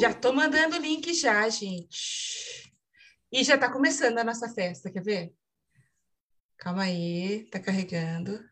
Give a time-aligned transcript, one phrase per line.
[0.00, 2.72] Já estou mandando o link já, gente.
[3.30, 5.34] E já está começando a nossa festa, quer ver?
[6.56, 8.42] Calma aí, tá carregando.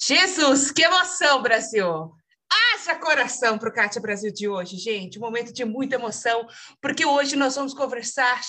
[0.00, 2.14] Jesus, que emoção, Brasil!
[2.50, 5.18] Haja coração para o Cátia Brasil de hoje, gente.
[5.18, 6.46] Um momento de muita emoção,
[6.80, 8.40] porque hoje nós vamos conversar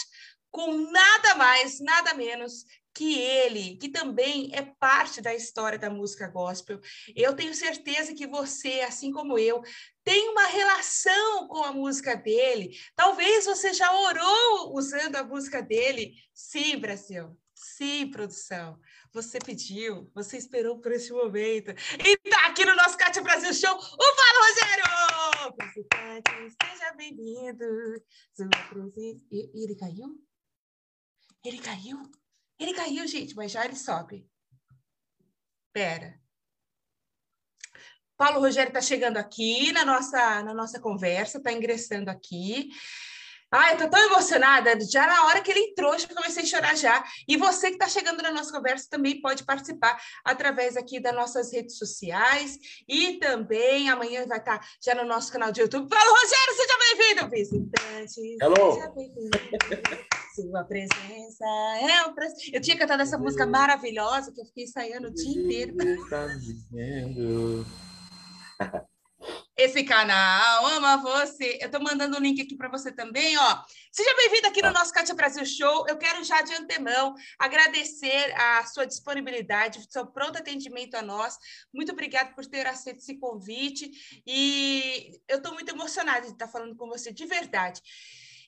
[0.49, 2.63] com nada mais, nada menos
[2.99, 6.81] que ele, que também é parte da história da música gospel.
[7.15, 9.63] Eu tenho certeza que você, assim como eu,
[10.03, 12.77] tem uma relação com a música dele.
[12.97, 16.13] Talvez você já orou usando a música dele.
[16.33, 17.39] Sim, Brasil.
[17.55, 18.77] Sim, produção.
[19.13, 21.71] Você pediu, você esperou por esse momento.
[22.05, 24.83] E tá aqui no nosso Cátia Brasil Show, o Paulo Rogério!
[26.61, 27.63] Seja bem-vindo.
[29.31, 30.21] E ele caiu?
[31.45, 31.97] Ele caiu?
[32.59, 34.29] Ele caiu, gente, mas já ele sobe.
[35.71, 36.19] Pera.
[38.17, 42.69] Paulo Rogério está chegando aqui na nossa, na nossa conversa, está ingressando aqui.
[43.51, 44.79] Ai, eu tô tão emocionada.
[44.81, 47.03] Já na hora que ele entrou, já comecei a chorar já.
[47.27, 51.51] E você que está chegando na nossa conversa também pode participar através aqui das nossas
[51.51, 52.59] redes sociais.
[52.87, 55.89] E também amanhã vai estar tá já no nosso canal de YouTube.
[55.89, 58.37] Paulo Rogério, seja bem-vindo, visitante.
[58.39, 58.73] Hello.
[58.73, 59.39] Seja bem-vindo.
[60.35, 61.45] Sua presença
[61.81, 62.53] é um prazer.
[62.53, 65.75] Eu tinha cantado essa música maravilhosa que eu fiquei ensaiando o dia inteiro.
[66.07, 66.27] Tá.
[69.59, 71.57] Esse canal ama você.
[71.59, 73.61] Eu estou mandando o um link aqui para você também, ó.
[73.91, 75.85] Seja bem-vindo aqui no nosso Cátia Brasil Show.
[75.85, 81.37] Eu quero já de antemão agradecer a sua disponibilidade, seu pronto atendimento a nós.
[81.73, 83.91] Muito obrigada por ter aceito esse convite
[84.25, 87.81] e eu estou muito emocionada de estar falando com você de verdade.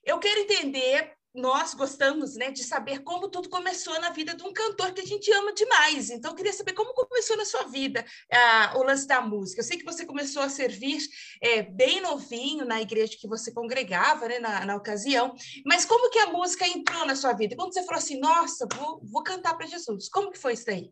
[0.05, 4.51] Eu quero entender nós gostamos né, de saber como tudo começou na vida de um
[4.51, 6.09] cantor que a gente ama demais.
[6.09, 9.61] Então, eu queria saber como começou na sua vida uh, o lance da música.
[9.61, 10.99] Eu sei que você começou a servir
[11.41, 15.33] é, bem novinho na igreja que você congregava, né, na, na, ocasião,
[15.65, 17.55] mas como que a música entrou na sua vida?
[17.55, 20.91] Quando você falou assim, nossa, vou, vou cantar para Jesus, como que foi isso aí?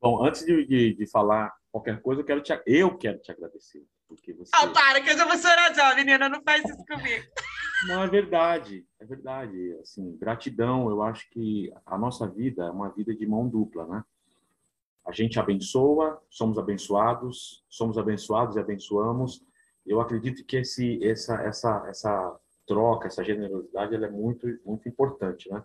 [0.00, 3.84] Bom, antes de, de, de falar qualquer coisa, eu quero te, eu quero te agradecer.
[4.08, 4.50] Porque você...
[4.62, 7.24] Oh, para, que eu já vou chorar já, menina, não faz isso comigo.
[7.84, 9.76] Não, é verdade, é verdade.
[9.82, 14.04] Assim, gratidão, eu acho que a nossa vida é uma vida de mão dupla, né?
[15.04, 19.44] A gente abençoa, somos abençoados, somos abençoados e abençoamos.
[19.84, 25.48] Eu acredito que esse, essa, essa, essa troca, essa generosidade, ela é muito, muito importante,
[25.50, 25.62] né?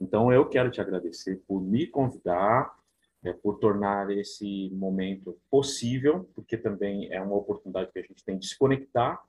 [0.00, 2.74] Então, eu quero te agradecer por me convidar,
[3.22, 8.38] é, por tornar esse momento possível, porque também é uma oportunidade que a gente tem
[8.38, 9.22] de se conectar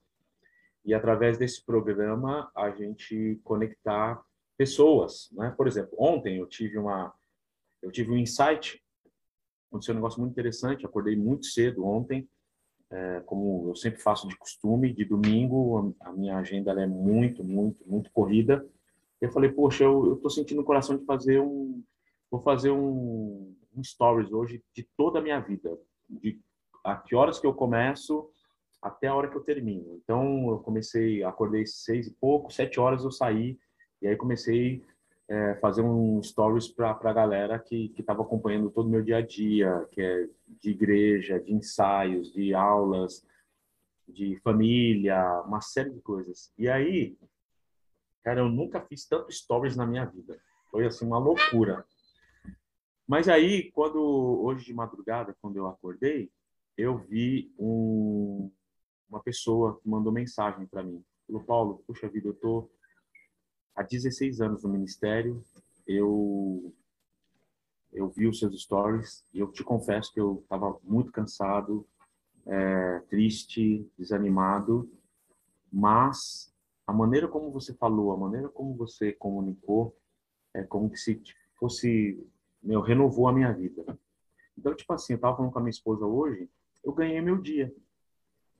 [0.85, 4.21] e através desse programa a gente conectar
[4.57, 5.53] pessoas, né?
[5.55, 7.13] Por exemplo, ontem eu tive uma
[7.81, 8.81] eu tive um insight,
[9.67, 12.29] aconteceu um negócio muito interessante, acordei muito cedo ontem,
[12.89, 17.83] é, como eu sempre faço de costume, de domingo a, minha agenda é muito, muito,
[17.85, 18.65] muito corrida.
[19.19, 21.83] Eu falei, poxa, eu, estou sentindo o coração de fazer um,
[22.29, 25.77] vou fazer um, um stories hoje de toda a minha vida,
[26.07, 26.39] de
[26.83, 28.29] a que horas que eu começo
[28.83, 29.95] até a hora que eu termino.
[30.03, 33.57] Então, eu comecei, acordei seis e pouco, sete horas eu saí,
[34.01, 34.83] e aí comecei
[35.29, 39.17] a é, fazer um stories para a galera que estava acompanhando todo o meu dia
[39.17, 40.27] a dia, que é
[40.61, 43.25] de igreja, de ensaios, de aulas,
[44.05, 46.51] de família, uma série de coisas.
[46.57, 47.17] E aí,
[48.21, 50.37] cara, eu nunca fiz tanto stories na minha vida.
[50.69, 51.85] Foi assim uma loucura.
[53.07, 54.01] Mas aí, quando
[54.43, 56.29] hoje de madrugada, quando eu acordei,
[56.77, 58.51] eu vi um
[59.13, 61.03] uma pessoa que mandou mensagem para mim.
[61.27, 62.67] Falou, Paulo, puxa vida, eu tô
[63.75, 65.43] há 16 anos no ministério,
[65.87, 66.73] eu
[67.91, 71.87] eu vi os seus stories e eu te confesso que eu estava muito cansado,
[72.43, 74.89] é, triste, desanimado,
[75.71, 76.51] mas
[76.87, 79.95] a maneira como você falou, a maneira como você comunicou,
[80.55, 81.21] é como se
[81.53, 82.19] fosse,
[82.63, 83.85] meu, renovou a minha vida.
[84.57, 86.49] Então, tipo assim, eu estava falando com a minha esposa hoje,
[86.83, 87.71] eu ganhei meu dia.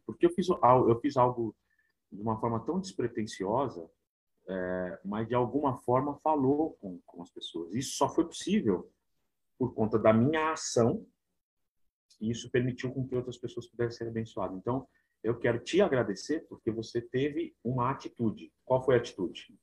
[0.06, 1.56] Porque eu fiz, eu fiz algo
[2.12, 3.90] de uma forma tão despretensiosa,
[4.48, 7.74] é, mas de alguma forma falou com, com as pessoas.
[7.74, 8.92] Isso só foi possível
[9.58, 11.06] por conta da minha ação
[12.20, 14.58] e isso permitiu com que outras pessoas pudessem ser abençoadas.
[14.58, 14.88] Então,
[15.24, 18.52] eu quero te agradecer porque você teve uma atitude.
[18.66, 19.58] Qual foi a atitude?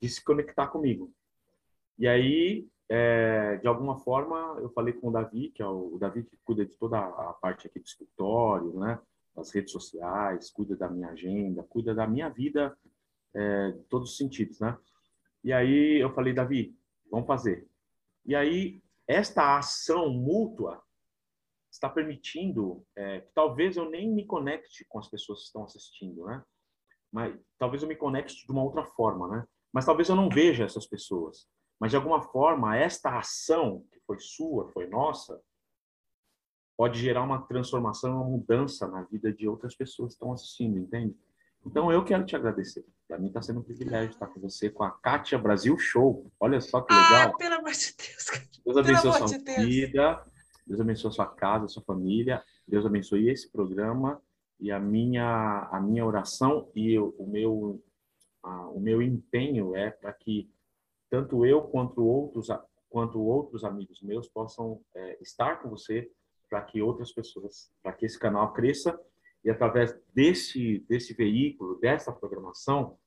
[0.00, 1.12] De se conectar comigo.
[1.98, 5.98] E aí, é, de alguma forma, eu falei com o Davi, que é o, o
[5.98, 8.98] Davi que cuida de toda a parte aqui do escritório, né?
[9.40, 12.76] As redes sociais, cuida da minha agenda, cuida da minha vida,
[13.34, 14.76] é, todos os sentidos, né?
[15.44, 16.76] E aí eu falei, Davi,
[17.10, 17.68] vamos fazer.
[18.24, 20.82] E aí, esta ação mútua
[21.70, 26.24] está permitindo é, que talvez eu nem me conecte com as pessoas que estão assistindo,
[26.26, 26.42] né?
[27.10, 29.46] Mas talvez eu me conecte de uma outra forma, né?
[29.72, 31.48] Mas talvez eu não veja essas pessoas.
[31.80, 35.40] Mas de alguma forma esta ação que foi sua, foi nossa,
[36.78, 41.12] pode gerar uma transformação, uma mudança na vida de outras pessoas que estão assistindo, entende?
[41.66, 42.86] Então eu quero te agradecer.
[43.08, 46.30] Para mim está sendo um privilégio estar com você, com a Kátia Brasil Show.
[46.38, 47.32] Olha só que legal.
[47.34, 48.62] Ah, pelo amor de Deus.
[48.64, 50.24] Deus abençoe a sua de vida.
[50.64, 52.44] Deus abençoe sua casa, sua família.
[52.66, 54.22] Deus abençoe esse programa
[54.60, 57.82] e a minha a minha oração e o, o meu
[58.40, 60.48] a, o meu empenho é para que
[61.10, 62.48] tanto eu quanto outros
[62.88, 66.08] quanto outros amigos meus possam é, estar com você
[66.48, 68.98] para que outras pessoas, para que esse canal cresça
[69.44, 72.98] e através desse desse veículo, dessa programação,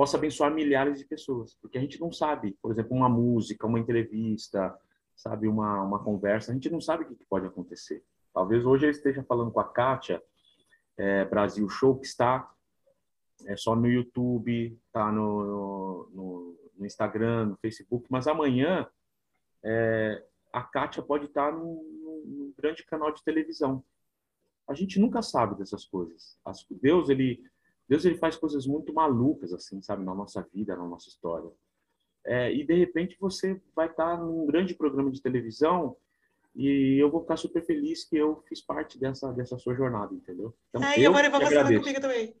[0.00, 3.78] possa abençoar milhares de pessoas, porque a gente não sabe, por exemplo, uma música, uma
[3.78, 4.74] entrevista,
[5.14, 8.02] sabe, uma, uma conversa, a gente não sabe o que pode acontecer.
[8.32, 10.22] Talvez hoje eu esteja falando com a Kátia,
[10.96, 12.50] é, Brasil Show, que está
[13.44, 18.88] é, só no YouTube, está no, no, no, Instagram, no Facebook, mas amanhã
[19.62, 23.84] é, a Kátia pode estar num, num, grande canal de televisão.
[24.68, 26.38] A gente nunca sabe dessas coisas.
[26.70, 27.42] Deus, ele,
[27.88, 31.50] Deus ele faz coisas muito malucas, assim, sabe, na nossa vida, na nossa história.
[32.24, 35.96] É, e de repente você vai estar num grande programa de televisão
[36.54, 40.54] e eu vou ficar super feliz que eu fiz parte dessa, dessa sua jornada, entendeu?
[40.68, 42.34] Então, Aí eu agora vai vacilar comigo também.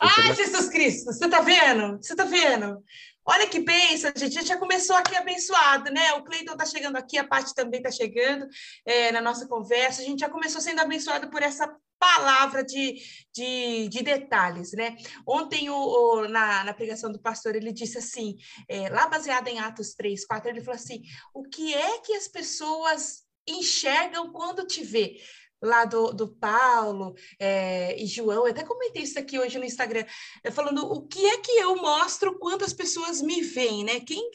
[0.00, 1.96] Ai, Jesus Cristo, você tá vendo?
[1.96, 2.82] Você tá vendo?
[3.24, 6.14] Olha que pensa, gente, a gente já começou aqui abençoado, né?
[6.14, 8.48] O Cleiton tá chegando aqui, a Paty também tá chegando
[8.86, 10.00] é, na nossa conversa.
[10.00, 11.68] A gente já começou sendo abençoado por essa
[11.98, 13.02] palavra de,
[13.34, 14.96] de, de detalhes, né?
[15.26, 18.36] Ontem, o, o, na, na pregação do pastor, ele disse assim,
[18.68, 21.02] é, lá baseado em Atos 3, 4, ele falou assim,
[21.34, 25.16] o que é que as pessoas enxergam quando te vê?
[25.62, 30.04] Lá do, do Paulo é, e João, eu até comentei isso aqui hoje no Instagram,
[30.52, 34.00] falando o que é que eu mostro quando as pessoas me veem, né?
[34.00, 34.30] Quem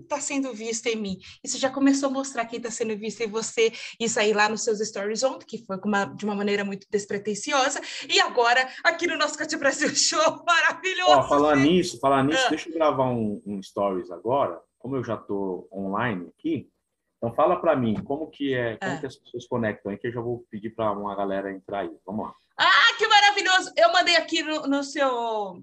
[0.00, 1.18] está sendo visto em mim?
[1.42, 4.64] Isso já começou a mostrar quem está sendo visto em você, isso aí lá nos
[4.64, 9.16] seus stories ontem, que foi uma, de uma maneira muito despretensiosa, e agora aqui no
[9.16, 11.10] nosso Cate Brasil Show, maravilhoso!
[11.12, 12.50] Ó, falar nisso, falar nisso, ah.
[12.50, 16.68] deixa eu gravar um, um stories agora, como eu já estou online aqui,
[17.16, 19.00] então fala para mim, como que é, como é.
[19.00, 21.90] que as pessoas conectam aí, que eu já vou pedir para uma galera entrar aí.
[22.04, 22.34] Vamos lá.
[22.58, 23.72] Ah, que maravilhoso!
[23.76, 25.62] Eu mandei aqui no, no seu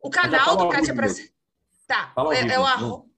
[0.00, 1.28] o canal do Kátia Brasil.
[1.86, 3.08] Tá, fala é, é o arro...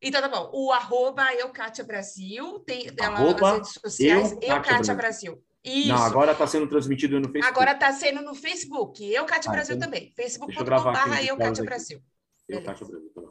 [0.00, 0.50] Então tá bom.
[0.52, 4.96] O arroba eu Kátia Brasil, tem ela nas redes sociais, eu, eu Kátia Brasil.
[4.96, 5.44] Brasil.
[5.64, 5.88] Isso.
[5.88, 7.48] Não, agora está sendo transmitido no Facebook.
[7.48, 9.12] Agora está sendo no Facebook.
[9.12, 10.12] Eu, Kátia ah, Brasil então, também.
[10.14, 12.02] Facebook.com.br eu, Kátia Brasil.
[12.46, 13.22] Eu, Kátia Brasil, tá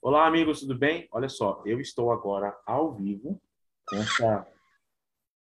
[0.00, 1.08] Olá, amigos, tudo bem?
[1.10, 3.42] Olha só, eu estou agora ao vivo
[3.88, 4.46] com, essa,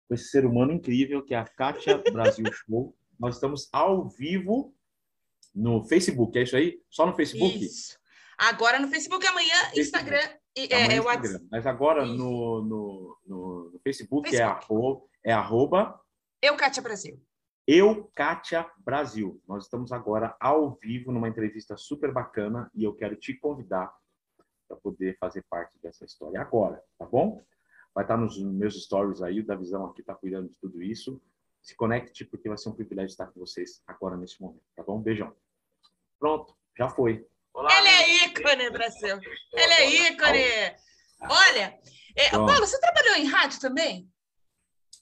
[0.07, 2.97] com esse ser humano incrível que é a Kátia Brasil Show.
[3.19, 4.75] Nós estamos ao vivo
[5.53, 6.81] no Facebook, é isso aí?
[6.89, 7.63] Só no Facebook?
[7.63, 7.99] Isso.
[8.35, 9.79] Agora no Facebook, amanhã Facebook.
[9.79, 11.47] Instagram e amanhã é, WhatsApp.
[11.51, 16.01] Mas agora no, no, no, no Facebook, Facebook, É, arroba, é arroba...
[16.41, 17.21] Eu, Kátia Brasil.
[17.67, 19.39] Eu, Kátia Brasil.
[19.47, 23.95] Nós estamos agora ao vivo numa entrevista super bacana e eu quero te convidar
[24.67, 27.41] para poder fazer parte dessa história agora, tá bom?
[27.93, 31.21] Vai estar nos meus stories aí, o da visão aqui está cuidando de tudo isso.
[31.61, 35.01] Se conecte, porque vai ser um privilégio estar com vocês agora nesse momento, tá bom?
[35.01, 35.35] Beijão.
[36.19, 37.25] Pronto, já foi.
[37.53, 39.19] Olá, Ele é ícone, Brasil.
[39.53, 40.77] Ele é ícone.
[41.21, 41.79] Olha,
[42.15, 44.07] é, Paulo, você trabalhou em rádio também?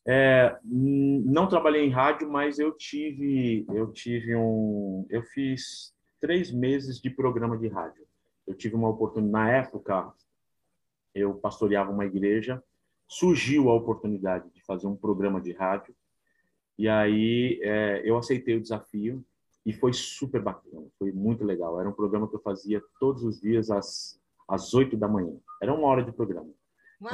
[0.08, 7.02] É, não trabalhei em rádio, mas eu tive, eu tive um, eu fiz três meses
[7.02, 8.05] de programa de rádio
[8.48, 10.14] eu tive uma oportunidade, na época,
[11.14, 12.64] eu pastoreava uma igreja,
[13.08, 15.96] surgiu a oportunidade de fazer um programa de rádio,
[16.78, 19.24] e aí é, eu aceitei o desafio
[19.66, 21.80] e foi super bacana, foi muito legal.
[21.80, 25.36] Era um programa que eu fazia todos os dias às às oito da manhã.
[25.62, 26.50] Era uma hora de programa.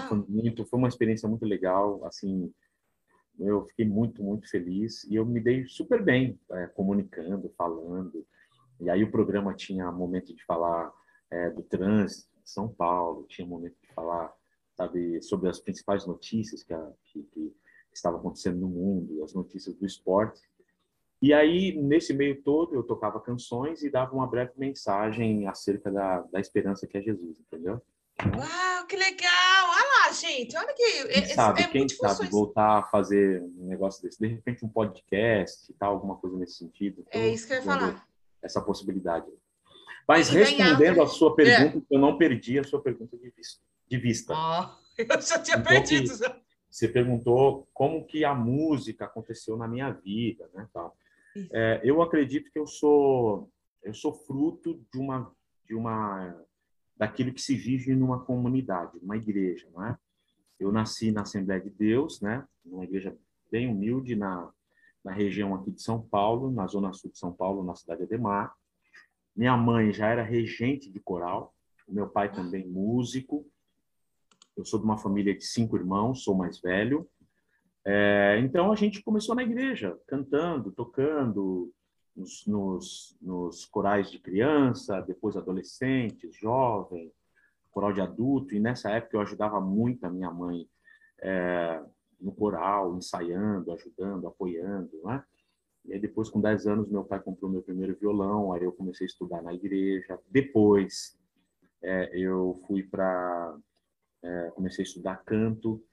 [0.07, 2.53] Foi, muito, foi uma experiência muito legal, assim,
[3.39, 8.25] eu fiquei muito, muito feliz e eu me dei super bem é, comunicando, falando.
[8.79, 10.91] E aí o programa tinha momento de falar
[11.31, 14.33] é, do trânsito de São Paulo, tinha um momento de falar,
[14.75, 17.53] sabe, sobre as principais notícias que, a, que, que
[17.93, 20.41] estavam acontecendo no mundo, as notícias do esporte.
[21.21, 26.21] E aí, nesse meio todo, eu tocava canções e dava uma breve mensagem acerca da,
[26.21, 27.79] da esperança que é Jesus, entendeu?
[28.25, 29.29] Uau, que legal!
[29.69, 31.07] Olha lá, gente, olha que.
[31.07, 35.71] Quem sabe, é quem sabe voltar a fazer um negócio desse, de repente um podcast,
[35.79, 37.05] tal, alguma coisa nesse sentido.
[37.11, 38.07] É isso que eu ia falar.
[38.41, 39.27] Essa possibilidade.
[40.07, 41.95] Mas respondendo a sua pergunta, é.
[41.95, 43.61] eu não perdi a sua pergunta de vista.
[43.87, 44.33] De vista.
[44.97, 46.11] Eu já tinha então, perdido.
[46.11, 46.41] Que,
[46.71, 50.95] você perguntou como que a música aconteceu na minha vida, né, tal.
[51.51, 53.49] É, eu acredito que eu sou
[53.81, 55.31] eu sou fruto de uma
[55.65, 56.35] de uma
[56.95, 59.97] daquilo que se vive numa comunidade, numa igreja, não é?
[60.59, 63.17] Eu nasci na Assembleia de Deus, né, numa igreja
[63.49, 64.51] bem humilde na
[65.03, 68.05] na região aqui de São Paulo, na zona sul de São Paulo, na cidade de
[68.05, 68.53] Ademar.
[69.35, 71.53] Minha mãe já era regente de coral,
[71.87, 73.45] meu pai também músico.
[74.55, 77.09] Eu sou de uma família de cinco irmãos, sou mais velho.
[77.85, 81.73] É, então a gente começou na igreja, cantando, tocando
[82.15, 87.11] nos, nos, nos, corais de criança, depois adolescentes, jovem,
[87.71, 88.53] coral de adulto.
[88.53, 90.67] E nessa época eu ajudava muito a minha mãe
[91.19, 91.83] é,
[92.19, 95.23] no coral, ensaiando, ajudando, apoiando, né?
[95.85, 99.05] E aí depois, com 10 anos, meu pai comprou meu primeiro violão, aí eu comecei
[99.05, 100.19] a estudar na igreja.
[100.29, 101.17] Depois,
[101.81, 103.57] é, eu fui para...
[104.23, 105.83] É, comecei a estudar canto.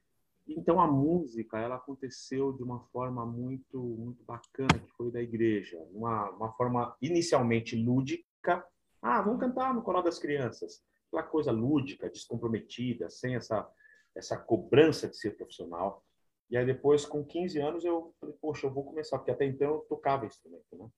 [0.47, 5.77] Então, a música, ela aconteceu de uma forma muito muito bacana, que foi da igreja.
[5.91, 8.65] Uma, uma forma inicialmente lúdica.
[9.01, 10.83] Ah, vamos cantar no coral das crianças.
[11.07, 13.67] Aquela coisa lúdica, descomprometida, sem essa,
[14.15, 16.03] essa cobrança de ser profissional.
[16.49, 19.75] E aí depois, com 15 anos, eu falei, poxa, eu vou começar, porque até então
[19.75, 20.89] eu tocava instrumento, né?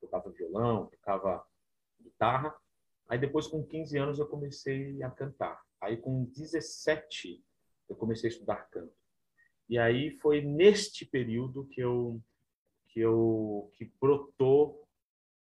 [0.00, 1.44] Tocava violão, tocava
[2.00, 2.54] guitarra.
[3.08, 5.62] Aí depois, com 15 anos, eu comecei a cantar.
[5.80, 7.44] Aí com 17,
[7.88, 8.94] eu comecei a estudar canto.
[9.68, 12.20] E aí foi neste período que eu
[12.88, 14.86] que eu que brotou,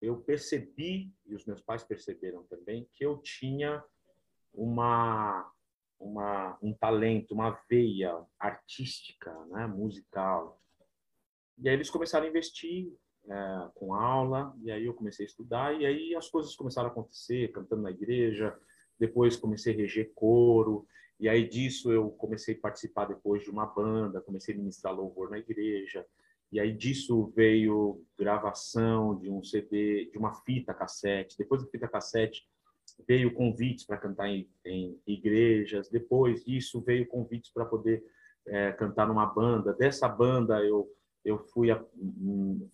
[0.01, 3.83] eu percebi e os meus pais perceberam também que eu tinha
[4.53, 5.51] uma
[6.03, 10.61] uma, um talento, uma veia artística, né, musical.
[11.57, 12.93] E aí eles começaram a investir
[13.29, 16.91] é, com aula, e aí eu comecei a estudar, e aí as coisas começaram a
[16.91, 18.57] acontecer, cantando na igreja,
[18.99, 20.85] depois comecei a reger coro,
[21.19, 25.29] e aí disso eu comecei a participar depois de uma banda, comecei a ministrar louvor
[25.29, 26.05] na igreja,
[26.51, 31.87] e aí disso veio gravação de um CD, de uma fita cassete, depois da fita
[31.87, 32.45] cassete
[33.07, 35.89] veio convites para cantar em, em, igrejas.
[35.89, 38.03] Depois disso veio convites para poder
[38.47, 39.73] é, cantar numa banda.
[39.73, 40.89] Dessa banda eu
[41.25, 41.81] eu fui a,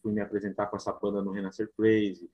[0.01, 2.29] fui me apresentar com essa banda no Renascer Praise.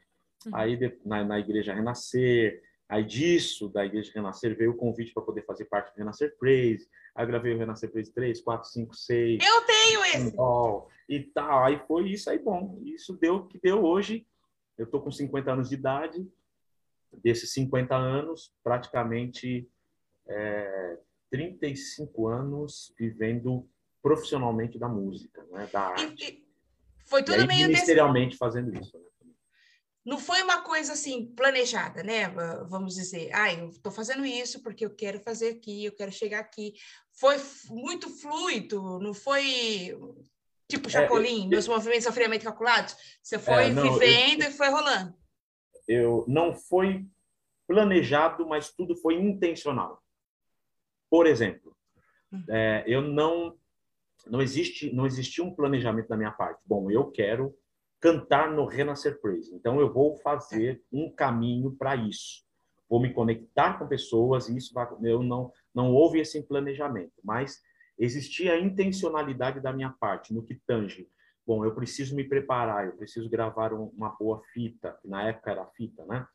[0.46, 0.56] Uhum.
[0.56, 2.64] Aí na, na igreja Renascer.
[2.88, 6.88] Aí disso, da Igreja Renascer, veio o convite para poder fazer parte do Renascer Praise.
[7.16, 9.44] Aí gravei o Renascer Praise 3, 4, 5, 6.
[9.44, 10.36] Eu tenho esse!
[11.10, 11.66] E tal.
[11.66, 12.80] Aí foi isso aí, bom.
[12.84, 14.28] Isso deu o que deu hoje.
[14.78, 16.28] Eu tô com 50 anos de idade
[17.24, 19.70] desses 50 anos, praticamente
[20.28, 20.98] é,
[21.30, 23.68] 35 anos vivendo
[24.02, 26.24] profissionalmente da música, né, da arte.
[26.24, 26.46] E,
[27.06, 28.38] foi tudo aí, meio ministerialmente desse...
[28.40, 28.98] fazendo isso.
[28.98, 29.04] Né?
[30.06, 32.30] Não foi uma coisa assim planejada, né?
[32.68, 36.40] Vamos dizer, ah, eu estou fazendo isso porque eu quero fazer aqui, eu quero chegar
[36.40, 36.74] aqui.
[37.12, 37.36] Foi
[37.70, 39.98] muito fluido, não foi
[40.68, 42.96] tipo é, Chapolin, é, meus movimentos são friamente calculados.
[43.22, 45.16] Você foi é, não, vivendo eu, e foi rolando
[45.88, 47.06] eu não foi
[47.68, 50.02] planejado, mas tudo foi intencional.
[51.10, 51.76] Por exemplo,
[52.32, 52.44] uhum.
[52.50, 53.56] é, eu não
[54.28, 56.62] não existe não existia um planejamento da minha parte.
[56.66, 57.56] Bom, eu quero
[58.00, 62.44] cantar no Renascer Praise, então eu vou fazer um caminho para isso.
[62.88, 67.62] Vou me conectar com pessoas e isso vai, eu não não houve esse planejamento, mas
[67.98, 71.10] existia a intencionalidade da minha parte no que tange
[71.46, 75.66] Bom, eu preciso me preparar, eu preciso gravar uma boa fita, que na época era
[75.68, 76.26] fita, né?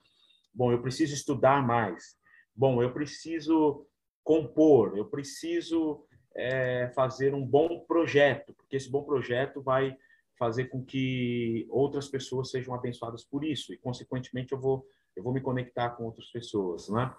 [0.54, 2.16] Bom, eu preciso estudar mais.
[2.54, 3.86] Bom, eu preciso
[4.22, 6.04] compor, eu preciso
[6.36, 9.96] é, fazer um bom projeto, porque esse bom projeto vai
[10.38, 14.86] fazer com que outras pessoas sejam abençoadas por isso e, consequentemente, eu vou
[15.16, 17.12] eu vou me conectar com outras pessoas, né?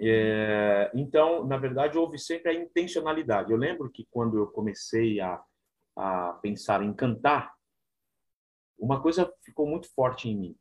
[0.00, 3.52] É, então, na verdade, houve sempre a intencionalidade.
[3.52, 5.40] Eu lembro que quando eu comecei a
[6.00, 7.52] a pensar em cantar,
[8.78, 10.56] uma coisa ficou muito forte em mim.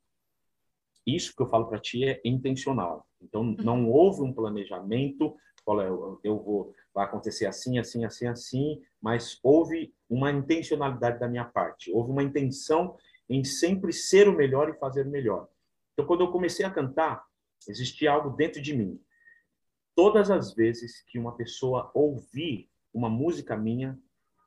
[1.07, 3.07] Isso que eu falo para ti é intencional.
[3.21, 3.55] Então uhum.
[3.57, 9.39] não houve um planejamento, olha, eu, eu vou vai acontecer assim, assim, assim, assim, mas
[9.41, 11.89] houve uma intencionalidade da minha parte.
[11.89, 12.97] Houve uma intenção
[13.29, 15.47] em sempre ser o melhor e fazer o melhor.
[15.93, 17.23] Então quando eu comecei a cantar,
[17.65, 19.01] existia algo dentro de mim.
[19.95, 23.97] Todas as vezes que uma pessoa ouvir uma música minha,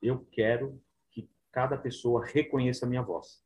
[0.02, 0.80] eu quero
[1.10, 3.42] que cada pessoa reconheça a minha voz.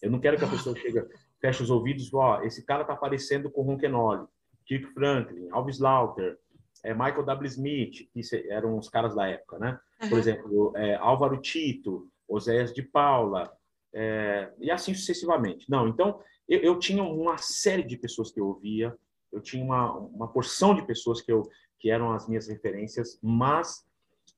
[0.00, 1.04] Eu não quero que a pessoa chegue,
[1.40, 4.26] feche os ouvidos, ó, oh, esse cara tá parecendo com Ronquenoli,
[4.64, 6.38] Kirk Franklin, Alves Lauter,
[6.84, 7.46] é, Michael W.
[7.48, 9.78] Smith, que eram os caras da época, né?
[10.00, 10.18] Por uhum.
[10.18, 13.52] exemplo, é, Álvaro Tito, Oséias de Paula,
[13.92, 15.68] é, e assim sucessivamente.
[15.68, 18.96] Não, então eu, eu, tinha uma série de pessoas que eu ouvia,
[19.32, 21.42] eu tinha uma, uma porção de pessoas que, eu,
[21.78, 23.84] que eram as minhas referências, mas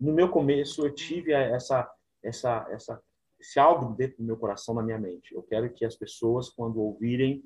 [0.01, 1.91] no meu começo eu tive essa
[2.23, 3.03] essa essa
[3.41, 5.35] esse algo dentro do meu coração, na minha mente.
[5.35, 7.43] Eu quero que as pessoas, quando ouvirem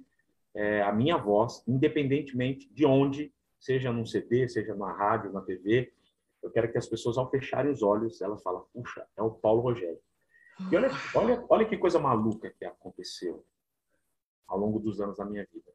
[0.54, 5.92] é, a minha voz, independentemente de onde, seja num CD, seja na rádio, na TV,
[6.42, 9.62] eu quero que as pessoas, ao fecharem os olhos, elas falam, puxa, é o Paulo
[9.62, 9.98] Rogério.
[10.70, 13.44] E olha, olha, olha que coisa maluca que aconteceu
[14.46, 15.72] ao longo dos anos da minha vida.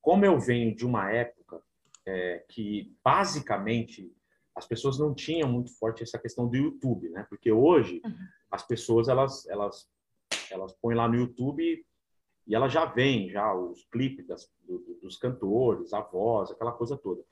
[0.00, 1.60] Como eu venho de uma época
[2.06, 4.10] é, que, basicamente,
[4.58, 7.24] as pessoas não tinham muito forte essa questão do YouTube, né?
[7.30, 8.26] Porque hoje uhum.
[8.50, 9.88] as pessoas elas elas
[10.50, 11.86] elas põem lá no YouTube
[12.46, 16.96] e elas já veem já os clipes das, do, dos cantores, a voz, aquela coisa
[16.96, 17.22] toda.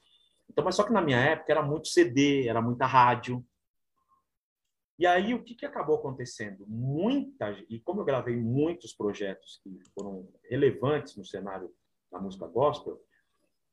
[0.49, 3.45] Então, mas só que na minha época era muito CD, era muita rádio.
[4.99, 6.65] E aí o que, que acabou acontecendo?
[6.69, 11.75] Muita e como eu gravei muitos projetos que foram relevantes no cenário
[12.11, 13.03] da música gospel,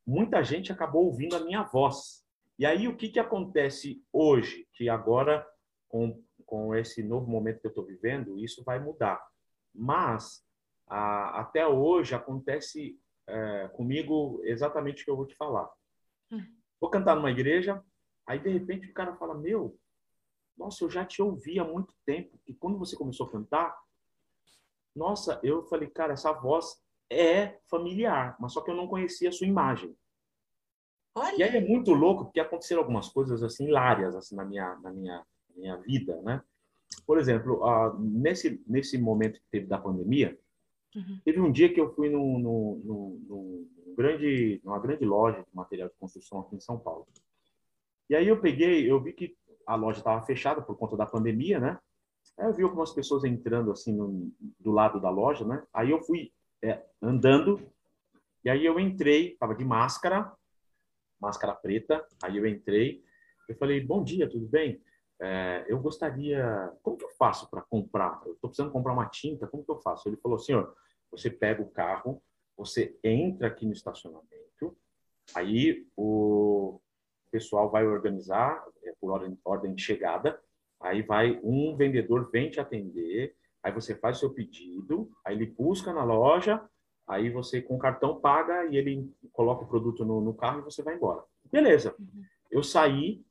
[0.05, 2.22] muita gente acabou ouvindo a minha voz.
[2.57, 4.67] E aí o que que acontece hoje?
[4.73, 5.45] Que agora
[5.87, 9.19] com com esse novo momento que eu estou vivendo, isso vai mudar.
[9.73, 10.45] Mas
[10.85, 15.67] a, até hoje acontece é, comigo exatamente o que eu vou te falar.
[16.31, 16.45] Hum.
[16.79, 17.83] Vou cantar numa igreja,
[18.27, 19.79] aí de repente o cara fala: Meu,
[20.57, 22.39] nossa, eu já te ouvi há muito tempo.
[22.47, 23.75] E quando você começou a cantar,
[24.95, 26.79] nossa, eu falei, cara, essa voz
[27.09, 29.95] é familiar, mas só que eu não conhecia a sua imagem.
[31.15, 31.35] Olha.
[31.37, 34.91] E aí é muito louco, porque aconteceram algumas coisas assim hilárias assim, na, minha, na
[34.91, 35.23] minha,
[35.55, 36.41] minha vida, né?
[37.05, 40.37] Por exemplo, uh, nesse, nesse momento que teve da pandemia,
[40.95, 41.19] uhum.
[41.23, 42.81] teve um dia que eu fui num, num,
[43.27, 47.07] num, grande, numa grande loja de material de construção aqui em São Paulo.
[48.09, 51.59] E aí eu peguei, eu vi que a loja estava fechada por conta da pandemia,
[51.59, 51.79] né?
[52.37, 55.63] Aí eu vi algumas pessoas entrando assim no, do lado da loja, né?
[55.73, 57.61] Aí eu fui é, andando
[58.43, 60.31] e aí eu entrei, estava de máscara,
[61.23, 62.05] máscara preta.
[62.21, 63.01] Aí eu entrei,
[63.47, 64.81] eu falei: "Bom dia, tudo bem?
[65.21, 68.21] É, eu gostaria, como que eu faço para comprar?
[68.25, 70.75] Eu estou precisando comprar uma tinta, como que eu faço?" Ele falou: "Senhor,
[71.09, 72.21] você pega o carro,
[72.57, 74.77] você entra aqui no estacionamento,
[75.33, 76.79] aí o
[77.31, 80.39] pessoal vai organizar é, por ordem, ordem de chegada,
[80.79, 85.93] aí vai um vendedor vem te atender, aí você faz seu pedido, aí ele busca
[85.93, 86.61] na loja,
[87.07, 90.63] aí você com o cartão paga e ele coloca o produto no, no carro e
[90.63, 91.23] você vai embora.
[91.51, 91.95] Beleza.
[91.99, 92.23] Uhum.
[92.49, 93.23] Eu saí,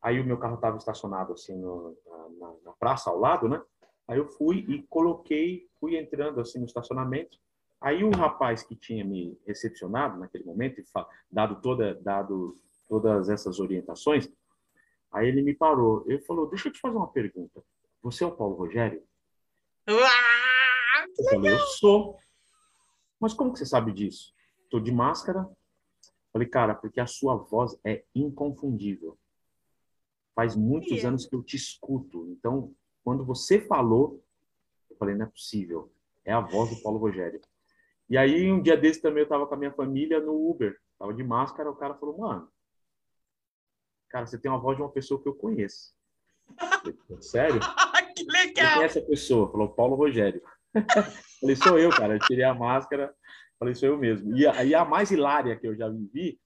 [0.00, 1.96] aí o meu carro estava estacionado assim no,
[2.38, 3.60] na, na, praça ao lado, né?
[4.06, 7.38] Aí eu fui e coloquei, fui entrando assim no estacionamento,
[7.80, 10.82] Aí o rapaz que tinha me recepcionado naquele momento,
[11.30, 12.56] dado toda, dado
[12.88, 14.28] todas essas orientações,
[15.12, 16.04] aí ele me parou.
[16.08, 17.62] Ele falou: "Deixa eu te fazer uma pergunta.
[18.02, 19.02] Você é o Paulo Rogério?"
[19.86, 22.18] Ah, eu falei: "Eu sou."
[23.20, 24.34] Mas como que você sabe disso?
[24.64, 25.48] Estou de máscara.
[26.32, 29.18] Falei: "Cara, porque a sua voz é inconfundível.
[30.34, 32.26] Faz muitos anos que eu te escuto.
[32.30, 34.22] Então, quando você falou,
[34.90, 35.90] eu falei: "Não é possível.
[36.24, 37.40] É a voz do Paulo Rogério."
[38.08, 40.78] E aí, um dia desse também eu tava com a minha família no Uber.
[40.98, 42.48] Tava de máscara, o cara falou, mano,
[44.08, 45.94] cara, você tem uma voz de uma pessoa que eu conheço.
[47.20, 47.60] Sério?
[48.16, 48.74] que legal!
[48.74, 49.50] Quem é essa pessoa?
[49.50, 50.42] Falou, Paulo Rogério.
[51.40, 52.14] falei, sou eu, cara.
[52.14, 53.14] Eu tirei a máscara,
[53.58, 54.36] falei, sou eu mesmo.
[54.36, 56.38] E a, e a mais hilária que eu já vivi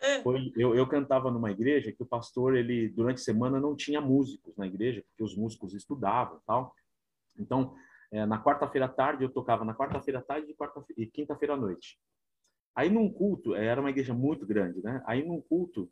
[0.00, 0.20] é.
[0.22, 4.00] foi, eu, eu cantava numa igreja que o pastor, ele, durante a semana, não tinha
[4.00, 6.74] músicos na igreja, porque os músicos estudavam tal.
[7.38, 7.74] Então,
[8.10, 10.54] é, na quarta-feira à tarde, eu tocava na quarta-feira à tarde
[10.96, 11.98] e, e quinta-feira à noite.
[12.74, 15.02] Aí num culto, é, era uma igreja muito grande, né?
[15.06, 15.90] Aí num culto,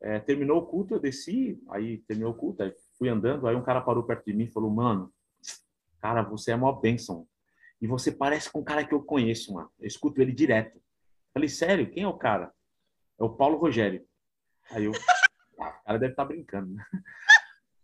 [0.00, 3.62] é, terminou o culto, eu desci, aí terminou o culto, aí fui andando, aí um
[3.62, 5.12] cara parou perto de mim e falou, mano,
[6.00, 7.26] cara, você é uma bênção.
[7.80, 9.70] E você parece com um cara que eu conheço, mano.
[9.78, 10.80] Eu escuto ele direto.
[11.32, 11.90] Falei, sério?
[11.90, 12.52] Quem é o cara?
[13.18, 14.04] É o Paulo Rogério.
[14.70, 14.92] Aí eu,
[15.60, 16.84] ah, o cara deve estar tá brincando, né?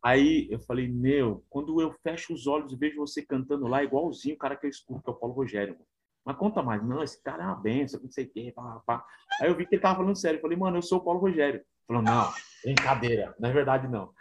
[0.05, 4.35] Aí eu falei, meu, quando eu fecho os olhos e vejo você cantando lá, igualzinho
[4.35, 5.79] o cara que eu escuto, que é o Paulo Rogério.
[6.25, 9.05] Mas conta mais, não, esse cara é uma benção, não sei o quê, pá, pá.
[9.41, 10.41] Aí eu vi que ele tava falando sério.
[10.41, 11.65] Falei, mano, eu sou o Paulo Rogério.
[11.87, 12.33] Falou, não,
[12.65, 14.13] brincadeira, na é verdade não.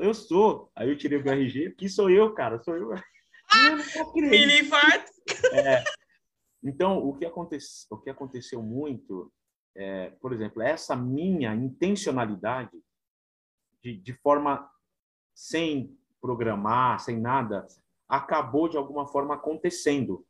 [0.00, 0.70] Eu sou.
[0.74, 2.90] Aí eu tirei o meu RG, que sou eu, cara, sou eu.
[4.30, 5.12] Mini infarto.
[5.52, 5.84] É.
[6.62, 9.32] Então, o que, aconteceu, o que aconteceu muito,
[9.74, 12.70] é, por exemplo, essa minha intencionalidade
[13.82, 14.70] de, de forma
[15.34, 17.66] sem programar, sem nada,
[18.08, 20.24] acabou de alguma forma acontecendo,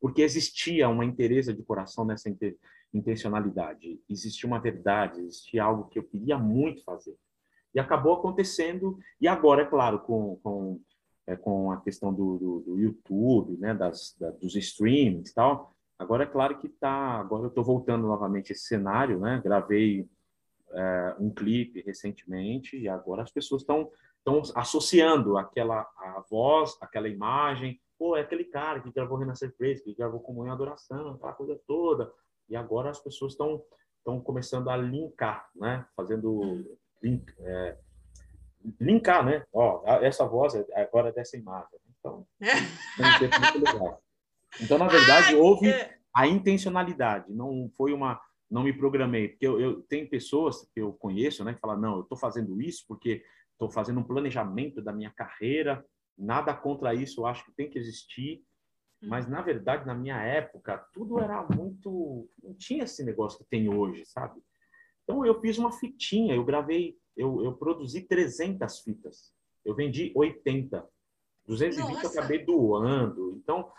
[0.00, 2.30] porque existia uma interesse de coração nessa
[2.92, 7.16] intencionalidade, existia uma verdade, existia algo que eu queria muito fazer.
[7.74, 10.80] E acabou acontecendo, e agora, é claro, com, com,
[11.26, 15.74] é, com a questão do, do, do YouTube, né, das, da, dos streamings e tal,
[15.98, 20.08] agora é claro que tá, agora eu estou voltando novamente esse cenário, né, gravei
[20.70, 23.90] é, um clipe recentemente, e agora as pessoas estão
[24.22, 29.82] Então, associando aquela a voz, aquela imagem, pô, é aquele cara que gravou Renascer Praise,
[29.82, 32.12] que gravou Comunhão e Adoração, aquela coisa toda.
[32.48, 33.62] E agora as pessoas estão
[34.06, 35.84] estão começando a linkar, né?
[35.96, 37.76] Fazendo link, é,
[38.80, 39.44] linkar, né?
[39.52, 41.78] Ó, essa voz é agora é dessa imagem.
[41.98, 42.26] Então.
[44.58, 45.70] Então, na verdade, houve
[46.14, 47.30] a intencionalidade.
[47.30, 48.18] Não foi uma,
[48.50, 51.96] não me programei, porque eu, eu tem pessoas que eu conheço, né, que falam não,
[51.96, 55.84] eu estou fazendo isso porque estou fazendo um planejamento da minha carreira.
[56.16, 58.42] Nada contra isso, eu acho que tem que existir.
[59.02, 62.28] Mas, na verdade, na minha época, tudo era muito.
[62.42, 64.40] Não tinha esse negócio que tem hoje, sabe?
[65.04, 69.32] Então, eu fiz uma fitinha, eu gravei, eu, eu produzi 300 fitas.
[69.64, 70.84] Eu vendi 80.
[71.46, 72.06] 220 Nossa.
[72.06, 73.40] eu acabei doando.
[73.42, 73.70] Então,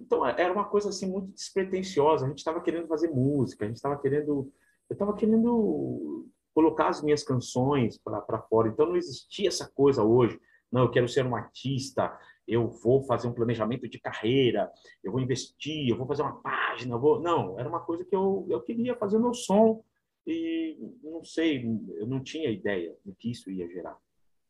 [0.00, 2.26] então, era uma coisa assim muito despretensiosa.
[2.26, 4.52] A gente estava querendo fazer música, a gente estava querendo.
[4.88, 8.68] Eu estava querendo colocar as minhas canções para fora.
[8.68, 10.40] Então, não existia essa coisa hoje.
[10.70, 14.70] Não, eu quero ser um artista, eu vou fazer um planejamento de carreira,
[15.02, 17.20] eu vou investir, eu vou fazer uma página, vou...
[17.20, 19.82] Não, era uma coisa que eu, eu queria fazer o meu som
[20.26, 21.64] e não sei,
[21.96, 23.96] eu não tinha ideia do que isso ia gerar.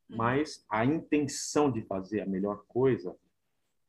[0.08, 0.16] Uhum.
[0.16, 3.14] Mas a intenção de fazer a melhor coisa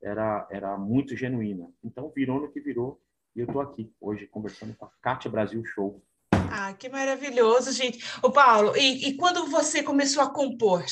[0.01, 1.71] era, era muito genuína.
[1.83, 2.99] Então virou no que virou
[3.35, 6.01] e eu estou aqui hoje conversando com a Kátia Brasil Show.
[6.31, 8.03] Ah, que maravilhoso, gente.
[8.23, 10.83] O Paulo, e, e quando você começou a compor,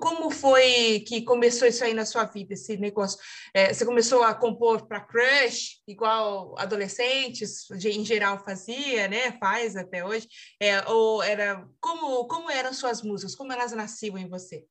[0.00, 3.18] como foi que começou isso aí na sua vida, esse negócio?
[3.54, 9.32] É, você começou a compor para crush, igual adolescentes em geral fazia, né?
[9.38, 10.26] Faz até hoje.
[10.60, 13.36] É, ou era como como eram suas músicas?
[13.36, 14.66] Como elas nasciam em você?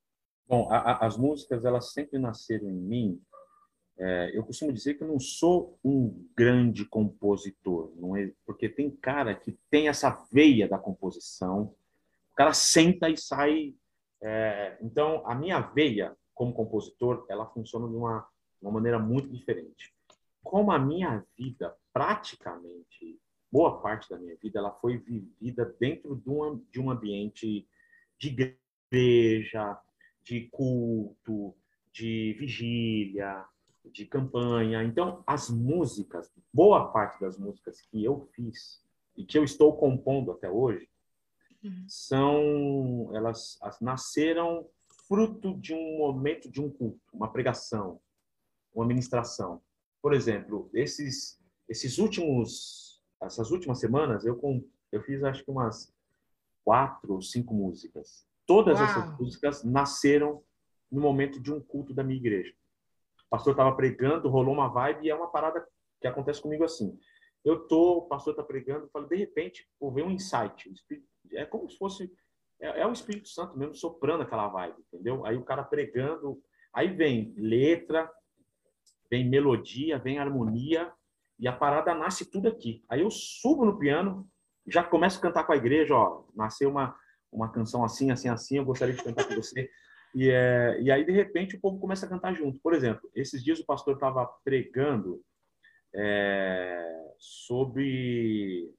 [0.45, 3.21] Bom, a, a, as músicas elas sempre nasceram em mim.
[3.99, 8.31] É, eu costumo dizer que eu não sou um grande compositor, não é?
[8.45, 11.73] Porque tem cara que tem essa veia da composição.
[12.31, 13.73] O cara senta e sai
[14.21, 18.27] é, então, a minha veia como compositor, ela funciona de uma,
[18.61, 19.93] uma maneira muito diferente.
[20.43, 23.19] Como a minha vida, praticamente,
[23.51, 27.67] boa parte da minha vida, ela foi vivida dentro de um, de um ambiente
[28.19, 28.55] de
[28.91, 29.79] igreja,
[30.23, 31.55] de culto,
[31.91, 33.45] de vigília,
[33.85, 34.83] de campanha.
[34.83, 38.83] Então, as músicas, boa parte das músicas que eu fiz
[39.15, 40.87] e que eu estou compondo até hoje,
[41.63, 41.85] Uhum.
[41.87, 44.69] são elas nasceram
[45.07, 47.99] fruto de um momento de um culto, uma pregação,
[48.73, 49.61] uma ministração.
[50.01, 55.91] Por exemplo, esses esses últimos essas últimas semanas eu com, eu fiz acho que umas
[56.63, 58.27] quatro ou cinco músicas.
[58.45, 58.89] Todas Uau.
[58.89, 60.43] essas músicas nasceram
[60.91, 62.53] no momento de um culto da minha igreja.
[63.25, 65.65] O pastor estava pregando, rolou uma vibe e é uma parada
[65.99, 66.97] que acontece comigo assim.
[67.43, 71.07] Eu tô, o pastor está pregando, falo, de repente, pô, vem um insight, o Espírito
[71.33, 72.11] é como se fosse
[72.59, 75.25] é, é, o Espírito Santo mesmo soprando aquela vibe, entendeu?
[75.25, 76.41] Aí o cara pregando,
[76.73, 78.09] aí vem letra,
[79.09, 80.91] vem melodia, vem harmonia
[81.39, 82.83] e a parada nasce tudo aqui.
[82.89, 84.27] Aí eu subo no piano,
[84.67, 86.95] já começo a cantar com a igreja, ó, nasceu uma
[87.31, 89.69] uma canção assim, assim, assim, eu gostaria de cantar com você.
[90.15, 92.59] E, é, e aí, de repente, o povo começa a cantar junto.
[92.59, 95.21] Por exemplo, esses dias o pastor estava pregando
[95.93, 98.73] é, sobre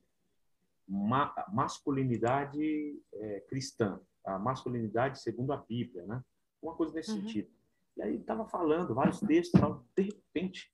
[0.88, 6.22] ma masculinidade é, cristã, a masculinidade segundo a Bíblia, né?
[6.62, 7.20] Uma coisa nesse uhum.
[7.20, 7.50] sentido.
[7.96, 10.72] E aí estava falando vários textos, tal, de repente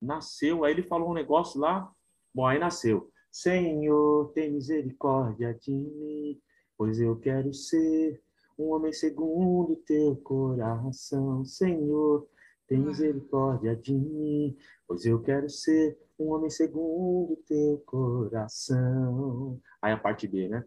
[0.00, 1.90] nasceu, aí ele falou um negócio lá,
[2.34, 3.10] bom, aí nasceu.
[3.30, 6.40] Senhor, tem misericórdia de mim,
[6.76, 8.22] pois eu quero ser
[8.58, 11.44] um homem segundo teu coração.
[11.44, 12.26] Senhor,
[12.66, 19.60] tem misericórdia de mim, pois eu quero ser um homem segundo teu coração.
[19.80, 20.64] Aí a parte B, né?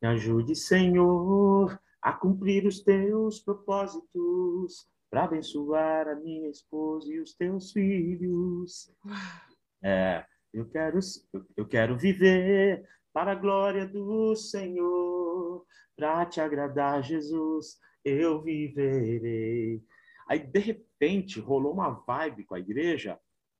[0.00, 7.34] Me ajude, Senhor, a cumprir os teus propósitos, para abençoar a minha esposa e os
[7.34, 8.92] teus filhos.
[9.82, 10.98] É, eu quero,
[11.56, 15.64] eu quero viver para a glória do Senhor,
[15.96, 19.82] para te agradar, Jesus, eu viverei.
[20.28, 20.87] Aí, de repente,
[21.40, 23.18] rolou uma vibe com a igreja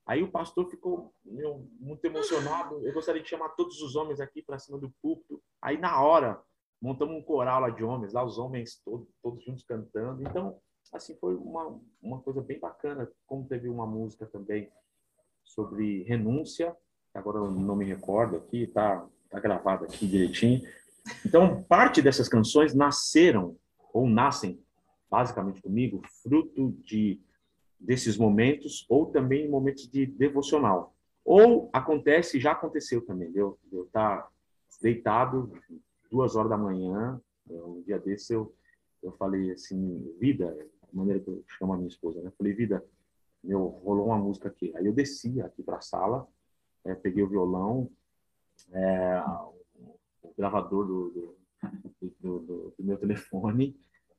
[0.09, 2.81] Aí o pastor ficou meu, muito emocionado.
[2.83, 5.39] Eu gostaria de chamar todos os homens aqui para cima do púlpito.
[5.61, 6.41] Aí, na hora,
[6.81, 10.23] montamos um coral lá de homens, lá os homens todos, todos juntos cantando.
[10.23, 10.59] Então,
[10.95, 13.07] assim, foi uma, uma coisa bem bacana.
[13.27, 14.73] Como teve uma música também
[15.45, 16.75] sobre renúncia,
[17.13, 20.67] agora eu não me recordo aqui, tá, tá gravado aqui direitinho.
[21.27, 23.59] Então, parte dessas canções nasceram,
[23.93, 24.59] ou nascem,
[25.11, 27.21] basicamente comigo, fruto de
[27.79, 30.95] desses momentos, ou também em momentos de devocional.
[31.25, 34.29] Ou acontece, já aconteceu também, eu estar tá
[34.81, 35.53] deitado
[36.11, 38.55] duas horas da manhã, um dia desse eu
[39.03, 42.29] eu falei assim, vida, a maneira que eu chamo a minha esposa, né?
[42.29, 42.85] Eu falei, vida,
[43.43, 44.73] meu, rolou uma música aqui.
[44.77, 46.27] Aí eu desci aqui para a sala,
[46.85, 47.91] é, peguei o violão,
[48.73, 49.23] é,
[50.23, 53.77] o, gravador do, do, do, do, meu telefone,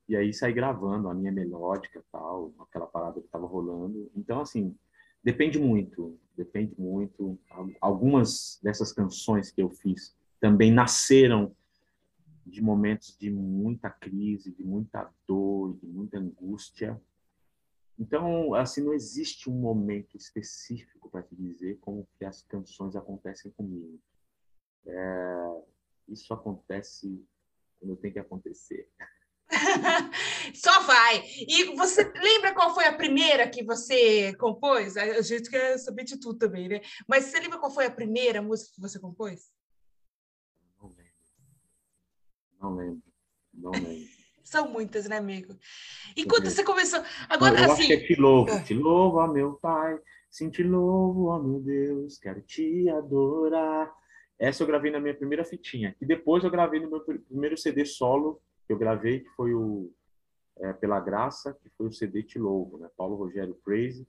[0.09, 4.09] e aí saí gravando a minha melódica tal, aquela parada que estava rolando.
[4.15, 4.75] Então, assim,
[5.23, 7.39] depende muito, depende muito.
[7.79, 11.55] Algumas dessas canções que eu fiz também nasceram
[12.43, 16.99] de momentos de muita crise, de muita dor, de muita angústia.
[17.99, 23.51] Então, assim, não existe um momento específico para te dizer como que as canções acontecem
[23.51, 23.99] comigo.
[24.87, 25.61] É,
[26.07, 27.23] isso acontece
[27.79, 28.89] quando tem que acontecer.
[30.53, 31.23] Só vai.
[31.47, 34.95] E você lembra qual foi a primeira que você compôs?
[34.95, 36.81] A gente quer saber de tudo também, né?
[37.07, 39.51] Mas você lembra qual foi a primeira música que você compôs?
[40.79, 41.13] Não lembro.
[42.61, 43.03] Não lembro.
[43.53, 44.19] Não lembro.
[44.43, 45.55] São muitas, né, amigo?
[46.15, 47.03] E quando você começou.
[47.27, 47.83] Agora, eu assim.
[47.83, 48.63] Acho que é te louvo, ah.
[48.63, 49.99] te louvo, ó meu Pai.
[50.29, 52.17] Sim, te louvo, ó meu Deus.
[52.17, 53.93] Quero te adorar.
[54.39, 55.95] Essa eu gravei na minha primeira fitinha.
[56.01, 59.91] E depois eu gravei no meu primeiro CD solo que eu gravei, que foi o
[60.59, 62.87] é, Pela Graça, que foi o CD Te Louvo, né?
[62.95, 64.07] Paulo Rogério Praise,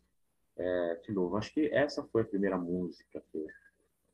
[0.54, 1.38] é, Te Louvo.
[1.38, 3.46] Acho que essa foi a primeira música que eu,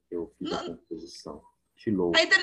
[0.08, 1.42] que eu fiz a composição.
[1.74, 2.16] Te Louvo.
[2.16, 2.36] Ainda...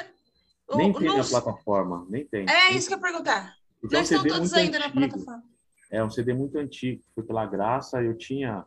[0.76, 2.46] Nem o, tem na plataforma, nem tem.
[2.50, 3.58] É isso que eu ia perguntar.
[3.82, 4.96] Não é estão todos ainda antigo.
[5.00, 5.44] na plataforma.
[5.90, 8.66] É um CD muito antigo, foi pela graça, eu tinha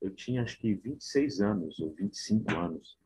[0.00, 2.98] eu tinha acho que 26 anos ou 25 anos.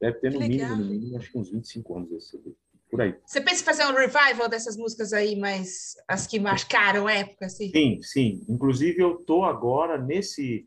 [0.00, 2.54] Deve ter no mínimo, no mínimo, acho que uns 25 anos esse CD.
[2.94, 3.18] Por aí.
[3.26, 7.68] Você pensa em fazer um revival dessas músicas aí, mas as que marcaram época, assim?
[7.72, 8.46] Sim, sim.
[8.48, 10.64] Inclusive eu tô agora nesse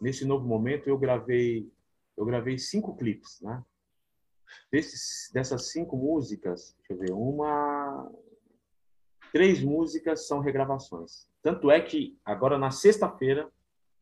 [0.00, 1.70] nesse novo momento eu gravei
[2.16, 3.62] eu gravei cinco clipes, né?
[4.72, 8.10] Desses, dessas cinco músicas, deixa eu ver, uma
[9.32, 11.28] três músicas são regravações.
[11.40, 13.48] Tanto é que agora na sexta-feira,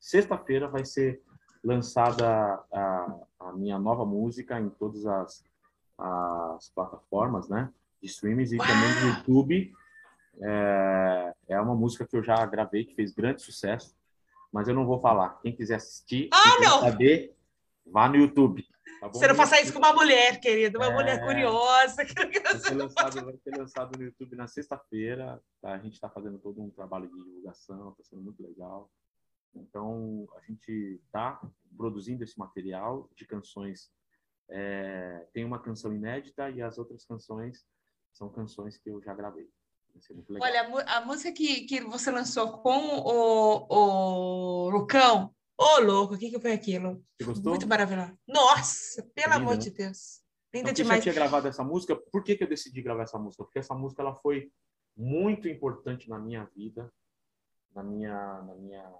[0.00, 1.20] sexta-feira vai ser
[1.62, 2.26] lançada
[2.72, 5.44] a, a, minha nova música em todas as,
[5.98, 8.66] as plataformas, né, de streams e Uau!
[8.66, 9.72] também no YouTube.
[10.38, 13.96] É, é uma música que eu já gravei que fez grande sucesso,
[14.52, 15.40] mas eu não vou falar.
[15.40, 17.36] Quem quiser assistir, ah, quem quiser saber,
[17.86, 18.66] vá no YouTube.
[19.00, 20.94] Tá Você não faça isso com uma mulher, querida, uma é...
[20.94, 22.04] mulher curiosa.
[22.04, 25.42] Que vai, ser lançado, vai ser lançado no YouTube na sexta-feira.
[25.60, 25.72] Tá?
[25.72, 28.90] A gente está fazendo todo um trabalho de divulgação, está sendo muito legal.
[29.54, 31.40] Então, a gente está
[31.76, 33.90] produzindo esse material de canções.
[34.48, 35.26] É...
[35.32, 37.64] tem uma canção inédita e as outras canções
[38.12, 39.48] são canções que eu já gravei.
[40.40, 43.66] Olha, a, música que, que você lançou com o,
[44.66, 47.02] o Lucão, Ô, oh, louco, o que, que foi aquilo?
[47.16, 47.50] Você gostou?
[47.52, 48.12] Muito maravilhoso.
[48.28, 49.76] Nossa, pelo Linda, amor de né?
[49.78, 50.22] Deus.
[50.54, 50.98] Linda então, demais.
[50.98, 51.96] Eu tinha gravado essa música.
[51.96, 53.42] Por que, que eu decidi gravar essa música?
[53.42, 54.52] Porque essa música ela foi
[54.94, 56.92] muito importante na minha vida,
[57.74, 58.94] na minha, na minha,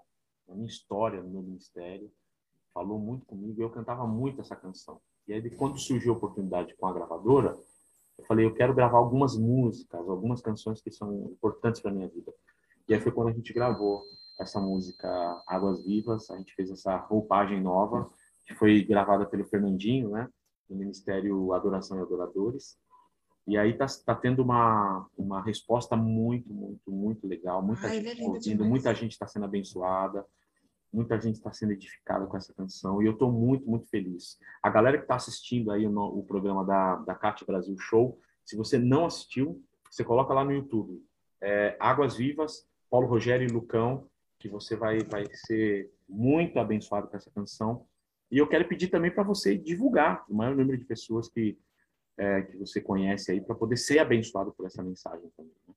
[0.47, 2.11] na minha história, no meu ministério.
[2.73, 3.61] Falou muito comigo.
[3.61, 4.99] Eu cantava muito essa canção.
[5.27, 7.57] E aí, quando surgiu a oportunidade com a gravadora,
[8.17, 12.33] eu falei, eu quero gravar algumas músicas, algumas canções que são importantes para minha vida.
[12.87, 14.03] E aí foi quando a gente gravou
[14.39, 15.09] essa música
[15.45, 18.09] Águas Vivas, a gente fez essa roupagem nova,
[18.45, 20.29] que foi gravada pelo Fernandinho, né,
[20.69, 22.77] do Ministério Adoração e Adoradores.
[23.45, 28.21] E aí tá, tá tendo uma, uma resposta muito, muito, muito legal, muita Ai, gente
[28.21, 30.25] é ouvindo, muita gente está sendo abençoada,
[30.91, 34.39] muita gente está sendo edificada com essa canção, e eu estou muito, muito feliz.
[34.61, 38.55] A galera que está assistindo aí o, o programa da, da Cátia Brasil Show, se
[38.55, 41.03] você não assistiu, você coloca lá no YouTube,
[41.41, 47.17] é, Águas Vivas, Paulo Rogério e Lucão, que você vai, vai ser muito abençoado com
[47.17, 47.85] essa canção.
[48.31, 51.57] E eu quero pedir também para você divulgar o maior número de pessoas que,
[52.17, 55.53] é, que você conhece aí, para poder ser abençoado por essa mensagem também.
[55.67, 55.73] Né?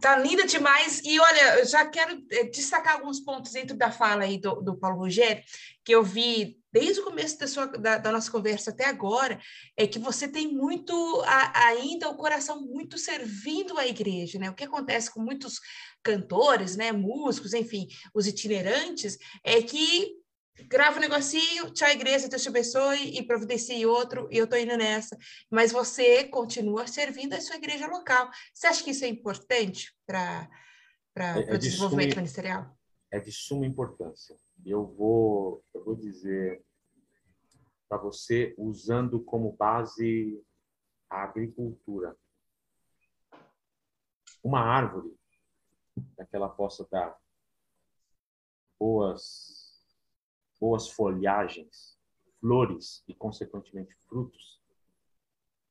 [0.00, 1.00] Tá linda demais.
[1.04, 4.76] E olha, eu já quero é, destacar alguns pontos dentro da fala aí do, do
[4.76, 5.42] Paulo Rogério,
[5.84, 9.40] que eu vi desde o começo da, sua, da, da, nossa conversa até agora,
[9.76, 10.94] é que você tem muito
[11.26, 14.50] a, ainda o coração muito servindo a igreja, né?
[14.50, 15.58] O que acontece com muitos
[16.02, 20.12] cantores, né, músicos, enfim, os itinerantes, é que
[20.64, 24.76] grava um negocinho, tchau, igreja, Deus te abençoe, e providencie outro, e eu tô indo
[24.76, 25.16] nessa.
[25.50, 28.30] Mas você continua servindo a sua igreja local.
[28.52, 30.48] Você acha que isso é importante para
[31.16, 32.78] é, é o desenvolvimento suma, ministerial?
[33.10, 34.36] É de suma importância.
[34.64, 36.64] Eu vou, eu vou dizer
[37.88, 40.42] para você, usando como base
[41.08, 42.16] a agricultura.
[44.42, 45.16] Uma árvore
[46.16, 47.16] para que ela possa dar
[48.78, 49.55] boas,
[50.60, 51.98] boas folhagens,
[52.40, 54.60] flores e, consequentemente, frutos,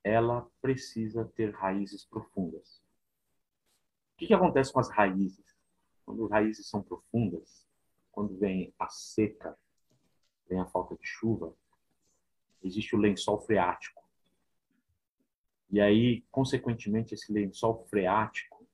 [0.04, 2.84] ela precisa ter raízes profundas.
[4.14, 5.46] O que, que acontece com as raízes?
[6.06, 7.68] Quando as raízes são profundas,
[8.12, 9.58] quando vem a seca,
[10.48, 11.54] vem a falta de chuva,
[12.64, 14.04] existe o lençol freático.
[15.70, 18.66] E aí, consequentemente, esse lençol freático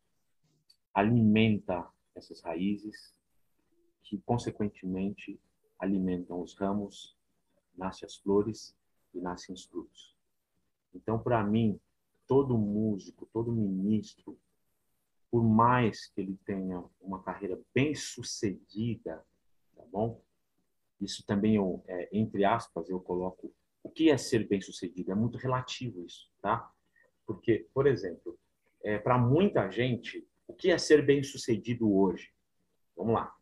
[0.93, 3.15] alimenta essas raízes,
[4.03, 5.39] que consequentemente
[5.81, 7.17] alimentam os ramos,
[7.75, 8.75] nascem as flores
[9.13, 10.15] e nascem os frutos.
[10.93, 11.79] Então, para mim,
[12.27, 14.37] todo músico, todo ministro,
[15.29, 19.25] por mais que ele tenha uma carreira bem sucedida,
[19.75, 20.21] tá bom?
[20.99, 25.11] Isso também eu, é, entre aspas, eu coloco o que é ser bem sucedido.
[25.11, 26.71] É muito relativo isso, tá?
[27.25, 28.37] Porque, por exemplo,
[28.83, 32.31] é, para muita gente, o que é ser bem sucedido hoje?
[32.95, 33.35] Vamos lá.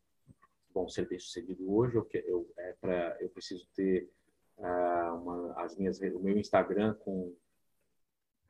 [0.73, 4.09] Bom, ser bem sucedido hoje, eu, eu, é eu preciso ter
[4.57, 7.33] uh, uma, as minhas, o meu Instagram com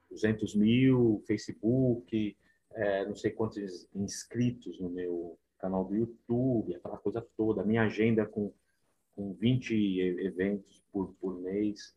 [0.10, 2.36] 200 mil, Facebook,
[2.71, 8.25] é, não sei quantos inscritos no meu canal do YouTube, aquela coisa toda, minha agenda
[8.25, 8.53] com,
[9.15, 11.95] com 20 eventos por, por mês.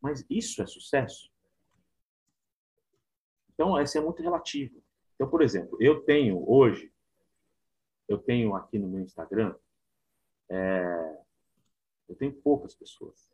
[0.00, 1.30] Mas isso é sucesso?
[3.52, 4.80] Então, isso é muito relativo.
[5.14, 6.92] Então, por exemplo, eu tenho hoje,
[8.08, 9.54] eu tenho aqui no meu Instagram,
[10.48, 11.18] é,
[12.08, 13.28] eu tenho poucas pessoas.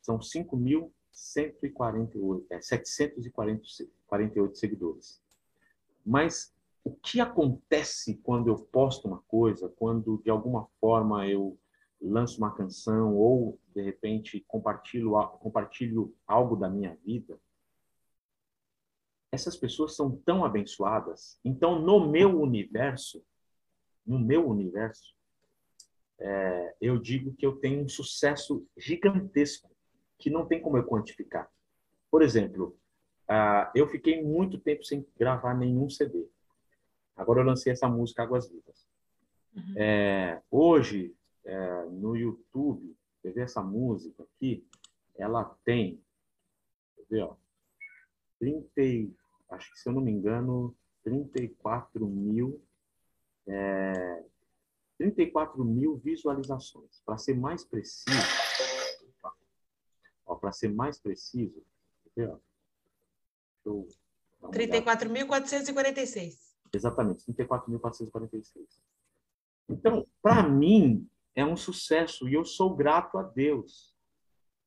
[0.00, 5.20] São 5.148, é, 748 seguidores.
[6.06, 11.58] Mas o que acontece quando eu posto uma coisa, quando de alguma forma eu
[12.00, 17.40] lanço uma canção ou de repente compartilho compartilho algo da minha vida?
[19.30, 21.38] Essas pessoas são tão abençoadas.
[21.44, 23.22] Então, no meu universo,
[24.08, 25.14] no meu universo,
[26.18, 29.70] é, eu digo que eu tenho um sucesso gigantesco
[30.18, 31.48] que não tem como eu quantificar.
[32.10, 32.76] Por exemplo,
[33.28, 36.26] uh, eu fiquei muito tempo sem gravar nenhum CD.
[37.14, 38.88] Agora eu lancei essa música Águas Vivas.
[39.54, 39.74] Uhum.
[39.76, 44.66] É, hoje, é, no YouTube, você vê essa música aqui,
[45.16, 46.00] ela tem,
[47.10, 47.36] ver, ó,
[48.38, 49.12] 30,
[49.50, 52.62] acho que se eu não me engano, 34 mil
[53.48, 54.24] é,
[54.98, 57.00] 34 mil visualizações.
[57.04, 58.16] Para ser mais preciso,
[60.40, 61.64] para ser mais preciso,
[64.42, 66.36] 34.446.
[66.72, 68.66] Exatamente, 34.446.
[69.68, 73.96] Então, para mim, é um sucesso e eu sou grato a Deus.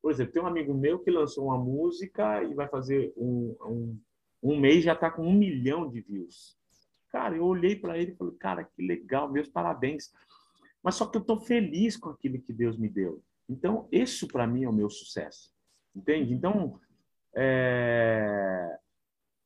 [0.02, 4.00] Por exemplo, tem um amigo meu que lançou uma música e vai fazer um, um,
[4.41, 6.58] um mês já está com um milhão de views.
[7.12, 10.13] Cara, eu olhei para ele e falei, cara, que legal, meus parabéns.
[10.82, 13.21] Mas só que eu estou feliz com aquilo que Deus me deu.
[13.50, 15.54] Então, isso para mim é o meu sucesso.
[15.93, 16.34] Entende?
[16.34, 16.80] Então,
[17.36, 18.80] é...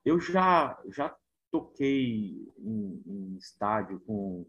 [0.06, 1.15] eu já, já
[1.51, 4.45] toquei em, em, estádio com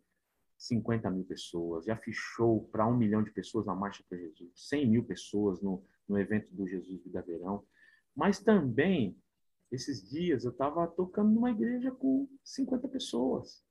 [0.59, 4.51] 50 mil pessoas, já fiz show para um milhão de pessoas na Marcha para Jesus,
[4.55, 7.65] 100 mil pessoas no, no evento do Jesus Vida Verão.
[8.15, 9.17] Mas também
[9.71, 13.65] esses dias eu estava tocando numa igreja com 50 pessoas.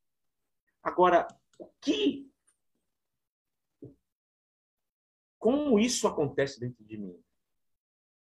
[0.83, 1.27] Agora,
[1.57, 2.29] o que.
[5.39, 7.19] Como isso acontece dentro de mim?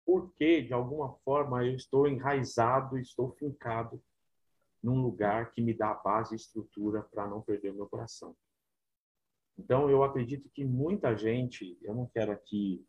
[0.06, 4.02] Porque, de alguma forma, eu estou enraizado, estou fincado
[4.82, 8.36] num lugar que me dá a base e estrutura para não perder o meu coração.
[9.58, 12.84] Então, eu acredito que muita gente, eu não quero aqui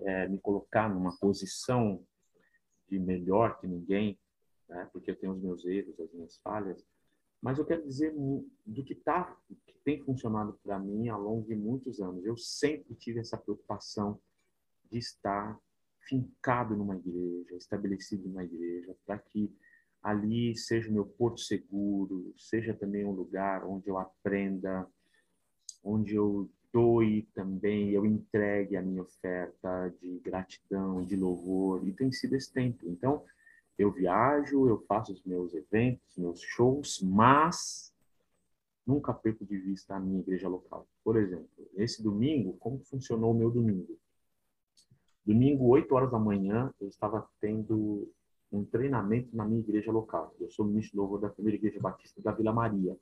[0.00, 2.06] é, me colocar numa posição
[2.88, 4.18] de melhor que ninguém,
[4.68, 4.88] né?
[4.92, 6.84] porque eu tenho os meus erros, as minhas falhas,
[7.40, 8.14] mas eu quero dizer
[8.64, 12.24] do que tá, que tem funcionado para mim ao longo de muitos anos.
[12.24, 14.18] Eu sempre tive essa preocupação
[14.90, 15.58] de estar
[16.00, 19.52] fincado numa igreja, estabelecido numa igreja, para que
[20.02, 24.88] ali seja o meu porto seguro, seja também um lugar onde eu aprenda,
[25.82, 32.12] onde eu doe também, eu entregue a minha oferta de gratidão, de louvor, e tem
[32.12, 32.86] sido esse tempo.
[32.86, 33.24] Então,
[33.78, 37.94] eu viajo, eu faço os meus eventos, meus shows, mas
[38.86, 40.86] nunca perco de vista a minha igreja local.
[41.02, 43.98] Por exemplo, esse domingo, como funcionou o meu domingo?
[45.24, 48.06] Domingo, 8 horas da manhã, eu estava tendo
[48.52, 50.34] um treinamento na minha igreja local.
[50.38, 52.94] Eu sou ministro louvor da primeira igreja batista da Vila Maria.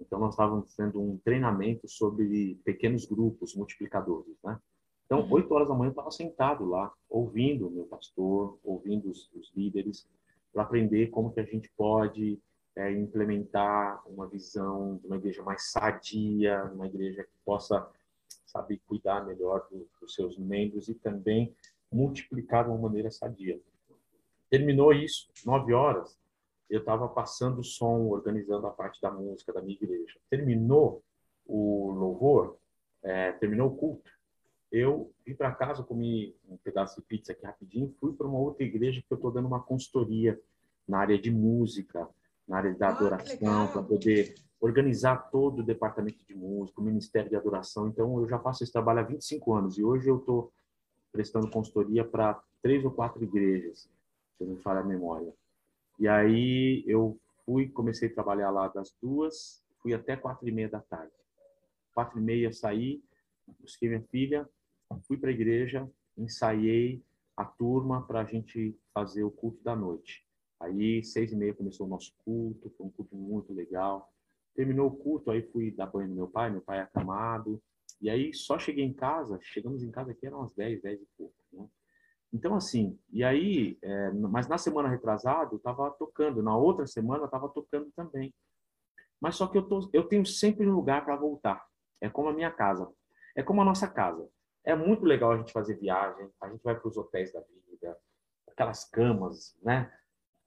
[0.00, 4.58] Então, nós estávamos tendo um treinamento sobre pequenos grupos multiplicadores, né?
[5.04, 5.32] Então, uhum.
[5.32, 9.52] oito horas da manhã, eu estava sentado lá, ouvindo o meu pastor, ouvindo os, os
[9.56, 10.08] líderes,
[10.52, 12.40] para aprender como que a gente pode
[12.76, 17.88] é, implementar uma visão de uma igreja mais sadia, uma igreja que possa,
[18.46, 21.54] sabe, cuidar melhor do, dos seus membros e também
[21.90, 23.60] multiplicar de uma maneira sadia.
[24.48, 26.19] Terminou isso, nove horas,
[26.70, 30.18] eu estava passando o som, organizando a parte da música da minha igreja.
[30.30, 31.02] Terminou
[31.44, 32.56] o louvor,
[33.02, 34.10] é, terminou o culto,
[34.70, 38.62] eu vim para casa, comi um pedaço de pizza aqui rapidinho, fui para uma outra
[38.62, 40.40] igreja que eu estou dando uma consultoria
[40.86, 42.08] na área de música,
[42.46, 47.28] na área da ah, adoração, para poder organizar todo o departamento de música, o Ministério
[47.28, 47.88] de Adoração.
[47.88, 50.52] Então, eu já faço esse trabalho há 25 anos e hoje eu estou
[51.10, 53.88] prestando consultoria para três ou quatro igrejas,
[54.36, 55.34] se não me falha a memória.
[56.00, 60.70] E aí eu fui, comecei a trabalhar lá das duas, fui até quatro e meia
[60.70, 61.12] da tarde.
[61.92, 63.02] Quatro e meia saí,
[63.60, 64.48] busquei minha filha,
[65.06, 65.86] fui para a igreja,
[66.16, 67.02] ensaiei
[67.36, 70.24] a turma para a gente fazer o culto da noite.
[70.58, 74.10] Aí, seis e meia começou o nosso culto, foi um culto muito legal.
[74.54, 77.62] Terminou o culto, aí fui dar banho no meu pai, meu pai acamado.
[78.00, 81.06] E aí, só cheguei em casa, chegamos em casa aqui, eram umas dez, dez e
[81.18, 81.34] pouco.
[82.32, 87.22] Então, assim, e aí, é, mas na semana retrasada, eu estava tocando, na outra semana,
[87.22, 88.32] eu estava tocando também.
[89.20, 91.66] Mas só que eu, tô, eu tenho sempre um lugar para voltar.
[92.00, 92.88] É como a minha casa.
[93.36, 94.26] É como a nossa casa.
[94.64, 97.96] É muito legal a gente fazer viagem, a gente vai para os hotéis da vida,
[98.48, 99.92] aquelas camas, né?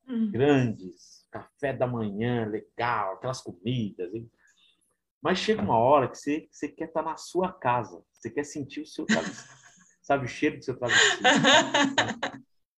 [0.07, 0.31] Hum.
[0.31, 4.13] Grandes, café da manhã, legal, aquelas comidas.
[4.13, 4.29] Hein?
[5.21, 8.43] Mas chega uma hora que você, você quer estar tá na sua casa, você quer
[8.43, 9.05] sentir o seu
[10.03, 11.23] sabe, o cheiro do seu travesseiro,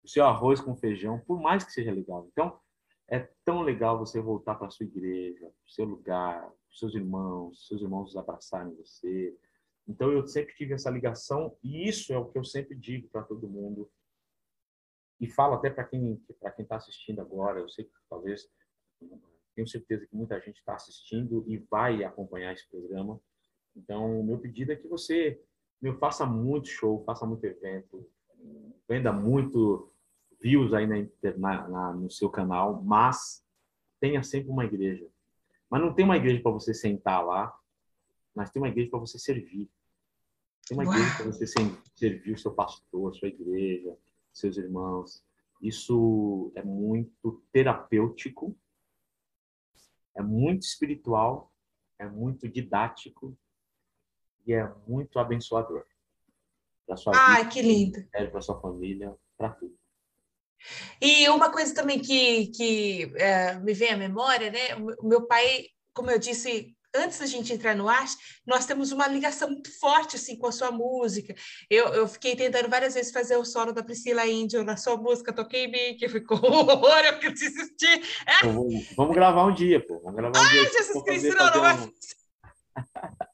[0.03, 2.27] o seu arroz com feijão, por mais que seja legal.
[2.31, 2.59] Então,
[3.07, 7.81] é tão legal você voltar para a sua igreja, para seu lugar, seus irmãos, seus
[7.81, 9.35] irmãos abraçarem você,
[9.87, 13.23] então eu sempre tive essa ligação e isso é o que eu sempre digo para
[13.23, 13.89] todo mundo
[15.19, 17.59] e falo até para quem para quem está assistindo agora.
[17.59, 18.49] Eu sei que talvez
[19.55, 23.19] tenho certeza que muita gente está assistindo e vai acompanhar esse programa.
[23.75, 25.41] Então o meu pedido é que você
[25.81, 28.07] meu, faça muito show, faça muito evento,
[28.87, 29.91] venda muito
[30.41, 30.87] views aí
[31.37, 33.43] na, na, no seu canal, mas
[33.99, 35.07] tenha sempre uma igreja.
[35.69, 37.57] Mas não tem uma igreja para você sentar lá
[38.35, 39.69] mas tem uma igreja para você servir.
[40.67, 43.97] Tem uma igreja para você servir o seu pastor, sua igreja,
[44.31, 45.23] seus irmãos.
[45.61, 48.57] Isso é muito terapêutico,
[50.15, 51.53] é muito espiritual,
[51.99, 53.37] é muito didático
[54.45, 55.83] e é muito abençoador.
[56.85, 58.07] Para sua Ai, vida, que lindo!
[58.11, 59.75] Para sua família, para tudo.
[61.01, 64.75] E uma coisa também que, que é, me vem à memória, né?
[64.99, 68.15] O meu pai, como eu disse, antes da gente entrar no arte,
[68.45, 71.33] nós temos uma ligação muito forte assim com a sua música.
[71.69, 75.33] Eu, eu fiquei tentando várias vezes fazer o solo da Priscila Índio na sua música,
[75.33, 78.01] toquei bem, que ficou horror, eu quero desistir.
[78.25, 78.45] É.
[78.45, 79.99] Vamos, vamos, gravar um dia, pô.
[79.99, 80.71] Vamos gravar um Ai, dia.
[80.71, 81.93] Jesus Cristo, não, não vai.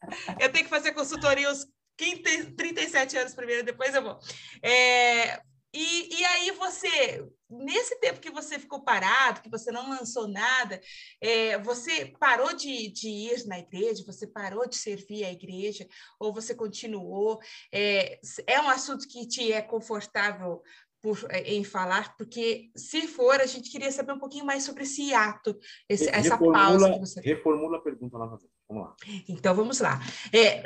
[0.40, 4.20] eu tenho que fazer consultoria uns 15, 37 anos primeiro, depois eu vou.
[4.64, 5.42] É,
[5.74, 10.82] e, e aí você, nesse tempo que você ficou parado, que você não lançou nada,
[11.22, 15.88] é, você parou de, de, ir na igreja, você parou de servir a igreja,
[16.20, 17.40] ou você continuou?
[17.72, 20.64] É, é um assunto que te é confortável
[21.02, 24.84] por, é, em falar, porque se for, a gente queria saber um pouquinho mais sobre
[24.84, 25.58] esse ato,
[25.88, 27.22] esse, essa pausa que você...
[27.22, 28.96] Reformula a pergunta novamente, vamos lá.
[29.28, 30.00] Então, vamos lá.
[30.32, 30.64] É,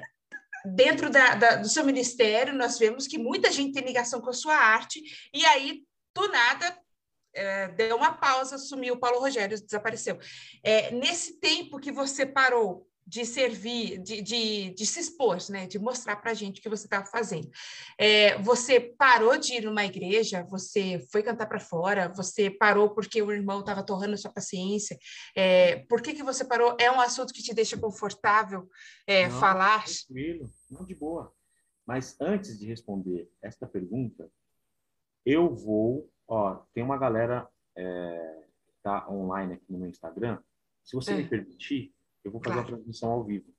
[0.66, 4.34] dentro da, da, do seu ministério, nós vemos que muita gente tem ligação com a
[4.34, 5.02] sua arte,
[5.34, 5.84] e aí,
[6.14, 6.78] do nada,
[7.34, 10.20] é, deu uma pausa, sumiu Paulo Rogério, desapareceu.
[10.62, 15.68] É, nesse tempo que você parou, de servir, de, de, de se expor, né?
[15.68, 17.50] de mostrar para a gente o que você estava fazendo.
[17.98, 23.22] É, você parou de ir numa igreja, você foi cantar para fora, você parou porque
[23.22, 24.98] o irmão estava torrando sua paciência.
[25.36, 26.76] É, por que, que você parou?
[26.80, 28.70] É um assunto que te deixa confortável
[29.06, 29.84] é, não, falar?
[29.86, 31.34] Tranquilo, não de boa.
[31.86, 34.30] Mas antes de responder esta pergunta,
[35.26, 36.10] eu vou.
[36.28, 38.44] Ó, tem uma galera é,
[38.82, 40.40] tá online aqui no meu Instagram.
[40.84, 41.28] Se você me é.
[41.28, 41.94] permitir,
[42.24, 42.68] eu vou fazer claro.
[42.68, 43.54] a transmissão ao vivo.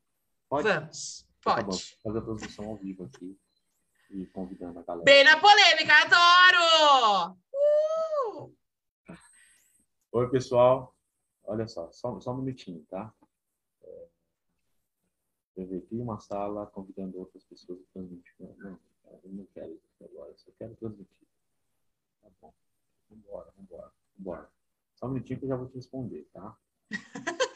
[0.49, 0.69] Pode?
[0.69, 1.27] Vamos.
[1.43, 1.61] Pode.
[1.61, 3.39] Tá bom, fazer a transmissão ao vivo aqui
[4.11, 5.05] e convidando a galera.
[5.05, 7.37] Bem na polêmica, adoro!
[7.53, 8.55] Uh!
[10.13, 10.95] Oi, pessoal.
[11.45, 13.13] Olha só, só, só um minutinho, tá?
[13.83, 14.09] É,
[15.57, 18.35] eu vi aqui uma sala convidando outras pessoas a transmitir.
[18.41, 18.81] Não, não,
[19.23, 21.29] eu não quero isso agora, eu só quero transmitir.
[22.23, 22.55] Tá bom.
[23.11, 24.51] Vambora, vambora, vambora.
[24.95, 26.57] Só um minutinho que eu já vou te responder, tá?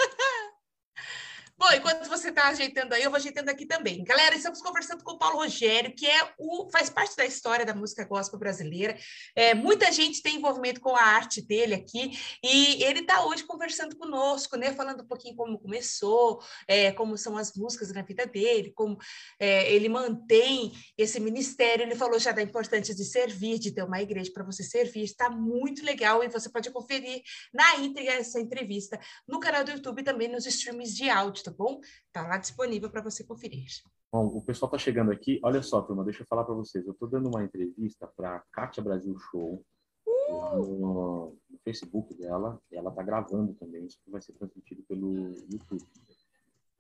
[1.75, 4.05] enquanto você está ajeitando aí, eu vou ajeitando aqui também.
[4.05, 7.75] Galera, estamos conversando com o Paulo Rogério, que é o, faz parte da história da
[7.75, 8.97] música gospel brasileira.
[9.35, 13.97] É, muita gente tem envolvimento com a arte dele aqui, e ele está hoje conversando
[13.97, 14.73] conosco, né?
[14.73, 18.97] Falando um pouquinho como começou, é, como são as músicas na vida dele, como
[19.41, 21.83] é, ele mantém esse ministério.
[21.83, 25.03] Ele falou já da importância de servir, de ter uma igreja para você servir.
[25.03, 27.21] Está muito legal e você pode conferir
[27.53, 31.57] na íntegra essa entrevista no canal do YouTube e também nos streams de áudio, tá
[31.57, 31.81] bom?
[32.13, 33.67] Tá lá disponível para você conferir.
[34.11, 35.41] Bom, o pessoal está chegando aqui.
[35.43, 36.87] Olha só, turma, deixa eu falar para vocês.
[36.87, 39.65] Eu estou dando uma entrevista para Kátia Brasil Show
[40.07, 40.57] uh!
[40.57, 42.61] no, no, Facebook dela.
[42.73, 43.87] Ela está gravando também.
[43.87, 45.85] Isso vai ser transmitido pelo YouTube.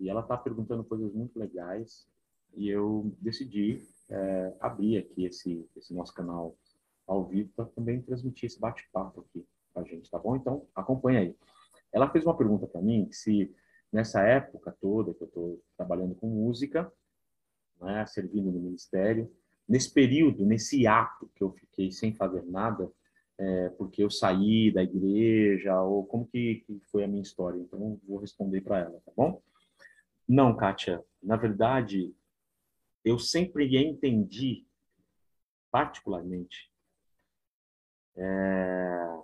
[0.00, 2.06] E ela está perguntando coisas muito legais.
[2.54, 6.56] E eu decidi é, abrir aqui esse, esse nosso canal
[7.06, 10.36] ao vivo para também transmitir esse bate-papo aqui para a gente, tá bom?
[10.36, 11.36] Então, acompanha aí.
[11.92, 13.54] Ela fez uma pergunta para mim se
[13.92, 16.90] nessa época toda que eu estou trabalhando com música,
[17.80, 19.30] né, servindo no ministério,
[19.68, 22.90] nesse período, nesse ato que eu fiquei sem fazer nada,
[23.38, 27.58] é, porque eu saí da igreja, ou como que, que foi a minha história.
[27.58, 29.40] Então, vou responder para ela, tá bom?
[30.26, 32.14] Não, Kátia, na verdade,
[33.04, 34.66] eu sempre entendi,
[35.70, 36.70] particularmente,
[38.16, 39.18] é,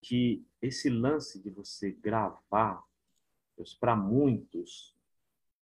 [0.00, 2.82] que esse lance de você gravar,
[3.80, 4.94] para muitos,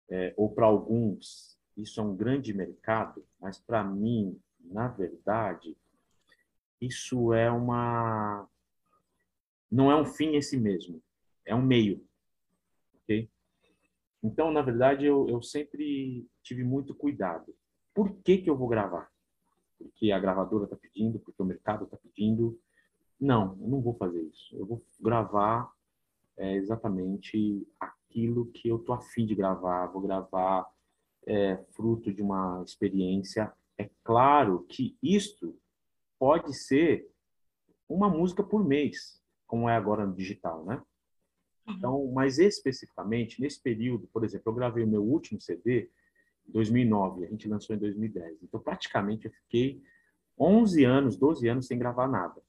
[0.09, 5.77] é, ou para alguns, isso é um grande mercado, mas para mim, na verdade,
[6.81, 8.49] isso é uma.
[9.71, 11.03] Não é um fim em si mesmo,
[11.45, 12.05] é um meio.
[13.03, 13.29] Ok?
[14.23, 17.55] Então, na verdade, eu, eu sempre tive muito cuidado.
[17.95, 19.11] Por que, que eu vou gravar?
[19.79, 22.59] Porque a gravadora está pedindo, porque o mercado está pedindo,
[23.21, 24.57] não, eu não vou fazer isso.
[24.57, 25.73] Eu vou gravar
[26.39, 29.87] é, exatamente aquilo que eu tô afim de gravar.
[29.89, 30.67] Vou gravar
[31.27, 33.53] é, fruto de uma experiência.
[33.77, 35.59] É claro que isto
[36.19, 37.09] pode ser
[37.89, 40.83] uma música por mês, como é agora no digital, né?
[41.67, 41.75] Uhum.
[41.75, 45.91] Então, mas especificamente nesse período, por exemplo, eu gravei o meu último CD
[46.47, 48.43] em 2009, a gente lançou em 2010.
[48.43, 49.83] Então, praticamente eu fiquei
[50.39, 52.41] 11 anos, 12 anos sem gravar nada.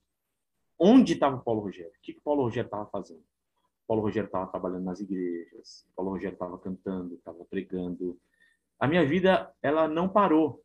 [0.78, 1.92] Onde estava o Paulo Rogério?
[1.92, 3.24] O que, que o Paulo Rogério estava fazendo?
[3.90, 8.20] Paulo Rogério estava trabalhando nas igrejas, Paulo Rogério estava cantando, estava pregando.
[8.80, 10.64] A minha vida, ela não parou.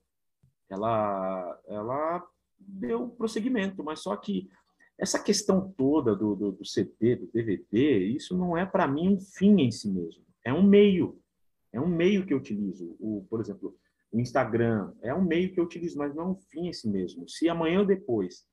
[0.68, 4.50] Ela, ela deu prosseguimento, mas só que
[4.98, 9.18] essa questão toda do, do, do CD, do DVD, isso não é para mim um
[9.18, 10.22] fim em si mesmo.
[10.44, 11.18] É um meio.
[11.72, 12.94] É um meio que eu utilizo.
[13.00, 13.74] O, por exemplo,
[14.12, 16.90] o Instagram é um meio que eu utilizo, mas não é um fim em si
[16.90, 17.26] mesmo.
[17.26, 18.46] Se amanhã ou depois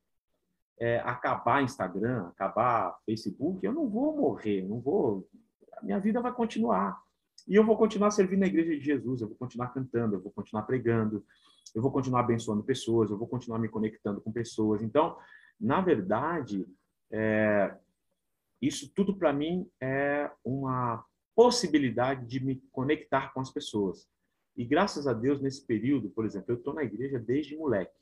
[0.81, 5.29] é, acabar Instagram, acabar Facebook, eu não vou morrer, não vou.
[5.77, 6.99] A minha vida vai continuar.
[7.47, 10.31] E eu vou continuar servindo a igreja de Jesus, eu vou continuar cantando, eu vou
[10.31, 11.23] continuar pregando,
[11.75, 14.81] eu vou continuar abençoando pessoas, eu vou continuar me conectando com pessoas.
[14.81, 15.15] Então,
[15.59, 16.67] na verdade,
[17.11, 17.75] é,
[18.59, 21.05] isso tudo para mim é uma
[21.35, 24.09] possibilidade de me conectar com as pessoas.
[24.57, 28.00] E graças a Deus, nesse período, por exemplo, eu estou na igreja desde moleque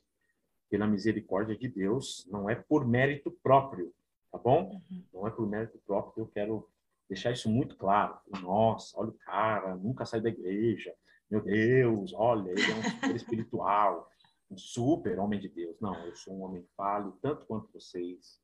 [0.70, 3.92] pela misericórdia de Deus, não é por mérito próprio,
[4.30, 4.80] tá bom?
[4.90, 5.04] Uhum.
[5.12, 6.68] Não é por mérito próprio, eu quero
[7.08, 8.16] deixar isso muito claro.
[8.40, 10.94] Nossa, olha o cara, nunca sai da igreja.
[11.28, 14.10] Meu Deus, olha, ele é um super espiritual,
[14.48, 15.76] um super homem de Deus.
[15.80, 18.40] Não, eu sou um homem falho, tanto quanto vocês.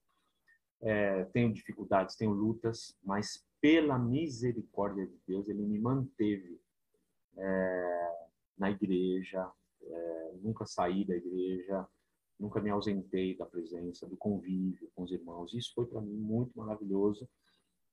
[0.83, 6.61] É, tenho dificuldades, tenho lutas, mas pela misericórdia de Deus, ele me manteve
[7.37, 8.27] é,
[8.59, 9.51] na igreja,
[9.83, 11.87] é, nunca saí da igreja,
[12.39, 15.55] nunca me ausentei da presença, do convívio com os irmãos.
[15.55, 17.29] Isso foi para mim muito maravilhoso.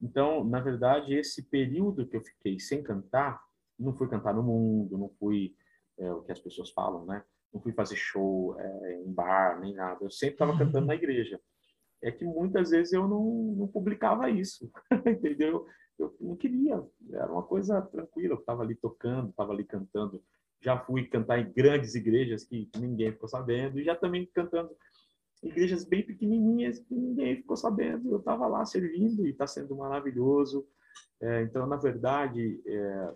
[0.02, 3.42] Então, na verdade, esse período que eu fiquei sem cantar,
[3.80, 5.56] não fui cantar no mundo, não fui
[5.98, 7.24] é, o que as pessoas falam, né?
[7.54, 10.04] Não fui fazer show é, em bar nem nada.
[10.04, 11.40] Eu sempre estava cantando na igreja.
[12.02, 14.70] É que muitas vezes eu não, não publicava isso,
[15.08, 15.66] entendeu?
[15.98, 16.84] Eu não queria.
[17.12, 18.34] Era uma coisa tranquila.
[18.34, 20.22] Eu estava ali tocando, estava ali cantando
[20.64, 24.72] já fui cantar em grandes igrejas que ninguém ficou sabendo, e já também cantando
[25.44, 28.12] igrejas bem pequenininhas que ninguém ficou sabendo.
[28.12, 30.66] Eu estava lá servindo e está sendo maravilhoso.
[31.22, 33.14] É, então, na verdade, é,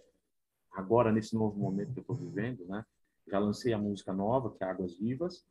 [0.72, 2.86] agora, nesse novo momento que eu estou vivendo, né,
[3.28, 5.46] já lancei a música nova, que é Águas Vivas,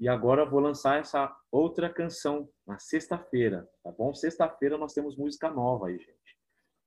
[0.00, 4.12] e agora vou lançar essa outra canção na sexta-feira, tá bom?
[4.12, 6.21] Sexta-feira nós temos música nova aí, gente.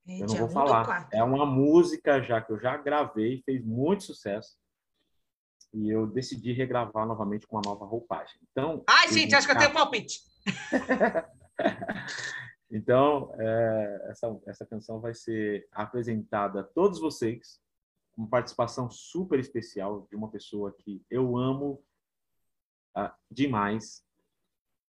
[0.08, 1.08] É, eu não vou falar.
[1.12, 4.58] É uma música já que eu já gravei, fez muito sucesso.
[5.74, 8.39] E eu decidi regravar novamente com uma nova roupagem.
[8.51, 8.84] Então.
[8.88, 10.22] Ai, gente, acho que eu tenho palpite.
[12.76, 17.62] Então, é, essa, essa canção vai ser apresentada a todos vocês,
[18.16, 21.84] com participação super especial de uma pessoa que eu amo
[22.97, 24.03] uh, demais.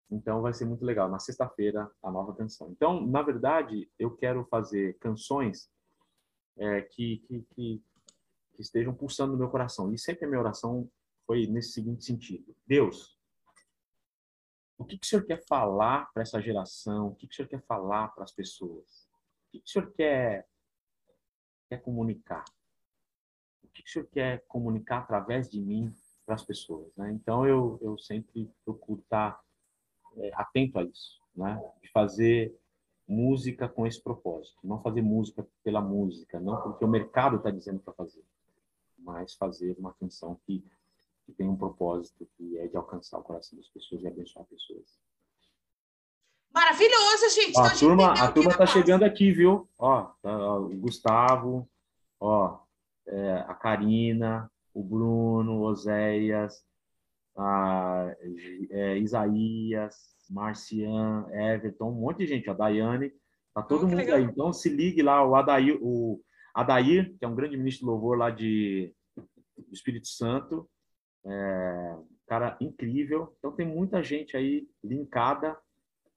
[0.09, 1.09] Então, vai ser muito legal.
[1.09, 2.69] Na sexta-feira, a nova canção.
[2.71, 5.69] Então, na verdade, eu quero fazer canções
[6.57, 7.83] é, que, que, que,
[8.53, 9.93] que estejam pulsando no meu coração.
[9.93, 10.89] E sempre a minha oração
[11.25, 13.19] foi nesse seguinte sentido: Deus,
[14.77, 17.07] o que, que o senhor quer falar para essa geração?
[17.07, 19.07] O que, que o senhor quer falar para as pessoas?
[19.47, 20.47] O que, que o senhor quer,
[21.69, 22.45] quer comunicar?
[23.63, 25.93] O que, que o senhor quer comunicar através de mim
[26.25, 26.93] para as pessoas?
[26.95, 27.11] Né?
[27.11, 29.44] Então, eu, eu sempre procuro estar é,
[30.33, 31.61] atento a isso, né?
[31.81, 32.55] de fazer
[33.07, 34.57] música com esse propósito.
[34.63, 38.23] Não fazer música pela música, não porque o mercado está dizendo para fazer,
[38.97, 40.63] mas fazer uma canção que
[41.25, 44.85] que tem um propósito que é de alcançar o coração das pessoas e abençoar pessoas.
[46.53, 47.57] Maravilhoso, gente.
[47.57, 49.67] Ó, a turma, a turma tá chegando aqui, viu?
[49.77, 51.67] Ó, tá, o Gustavo,
[52.19, 52.59] ó,
[53.07, 56.63] é, a Karina, o Bruno, o Oséias,
[57.37, 58.15] a,
[58.69, 59.95] é, Isaías,
[60.29, 63.11] Marcian, Everton, um monte de gente, a Daiane,
[63.53, 64.17] tá todo oh, mundo legal.
[64.17, 64.23] aí.
[64.23, 66.21] Então se ligue lá, o Adair, o
[66.53, 68.93] Adair, que é um grande ministro de louvor lá de
[69.57, 70.69] do Espírito Santo,
[71.25, 71.95] é,
[72.27, 73.33] cara incrível.
[73.39, 75.57] Então tem muita gente aí linkada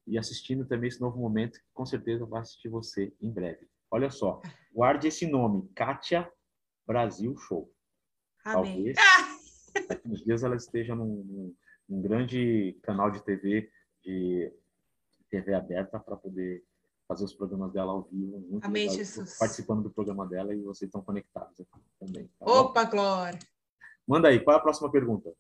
[0.07, 3.69] e assistindo também esse novo momento, que com certeza vai assistir você em breve.
[3.91, 4.41] Olha só,
[4.73, 6.31] guarde esse nome, Kátia
[6.87, 7.71] Brasil Show.
[8.45, 8.93] Amém.
[8.93, 9.48] Talvez
[9.89, 11.55] daqui uns dias ela esteja num,
[11.89, 13.71] num, grande canal de TV,
[14.03, 14.53] de
[15.31, 16.65] TV aberta, para poder
[17.07, 18.39] fazer os programas dela ao vivo.
[18.41, 18.97] Muito Amém, legal.
[18.99, 19.39] Jesus.
[19.39, 22.31] Participando do programa dela e vocês estão conectados aqui também.
[22.39, 23.39] Tá Opa, glória!
[24.09, 25.31] Manda aí, qual é a próxima pergunta?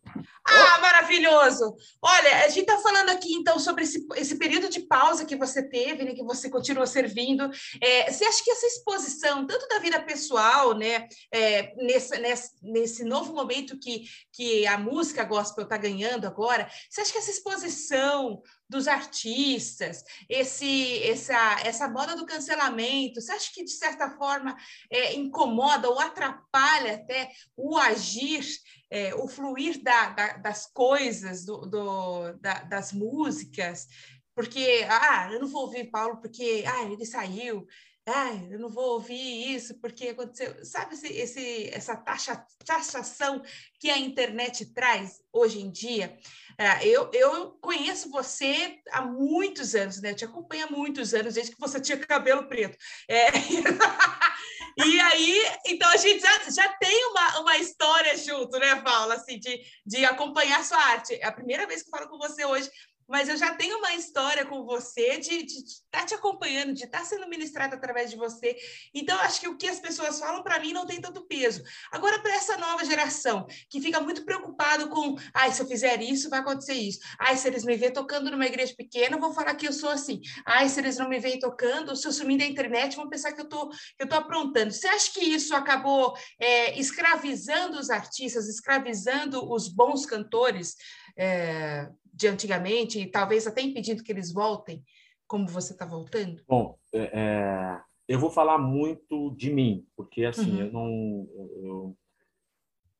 [0.46, 1.74] Ah, maravilhoso!
[2.02, 5.66] Olha, a gente está falando aqui então sobre esse, esse período de pausa que você
[5.66, 7.48] teve, né, que você continuou servindo.
[7.80, 13.04] É, você acha que essa exposição, tanto da vida pessoal, né, é, nesse, nesse, nesse
[13.04, 14.02] novo momento que,
[14.34, 21.02] que a música gospel está ganhando agora, você acha que essa exposição dos artistas, esse,
[21.04, 24.56] essa, essa moda do cancelamento, você acha que, de certa forma,
[24.90, 28.44] é, incomoda ou atrapalha até o agir,
[28.90, 33.86] é, o fluir da, da, das coisas, do, do da, das músicas?
[34.34, 37.66] Porque, ah, eu não vou ouvir Paulo porque ah, ele saiu,
[38.10, 40.64] Ai, eu não vou ouvir isso porque aconteceu.
[40.64, 43.42] Sabe esse, esse, essa taxa, taxação
[43.78, 46.16] que a internet traz hoje em dia?
[46.60, 50.10] É, eu, eu conheço você há muitos anos, né?
[50.10, 52.76] Eu te acompanho há muitos anos, desde que você tinha cabelo preto.
[53.08, 53.28] É...
[54.84, 59.14] e aí, então a gente já, já tem uma, uma história junto, né, Paula?
[59.14, 61.14] Assim, de, de acompanhar sua arte.
[61.14, 62.68] É a primeira vez que eu falo com você hoje
[63.08, 66.98] mas eu já tenho uma história com você de estar tá te acompanhando, de estar
[66.98, 68.54] tá sendo ministrada através de você.
[68.94, 71.62] Então, acho que o que as pessoas falam para mim não tem tanto peso.
[71.90, 76.28] Agora, para essa nova geração, que fica muito preocupado com, ai, se eu fizer isso,
[76.28, 77.00] vai acontecer isso.
[77.18, 80.20] Ai, se eles me verem tocando numa igreja pequena, vão falar que eu sou assim.
[80.44, 83.40] Ai, se eles não me veem tocando, se eu sumir da internet, vão pensar que
[83.40, 84.70] eu tô, que eu tô aprontando.
[84.70, 90.76] Você acha que isso acabou é, escravizando os artistas, escravizando os bons cantores?
[91.16, 91.88] É,
[92.18, 94.82] de antigamente, e talvez até impedindo que eles voltem,
[95.24, 96.42] como você está voltando?
[96.48, 100.66] Bom, é, é, eu vou falar muito de mim, porque assim, uhum.
[100.66, 101.28] eu não.
[101.62, 101.96] Eu,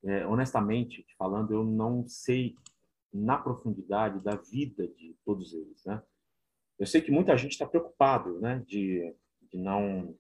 [0.04, 2.54] é, honestamente falando, eu não sei
[3.12, 6.00] na profundidade da vida de todos eles, né?
[6.78, 9.12] Eu sei que muita gente está preocupado, né, de,
[9.50, 10.14] de não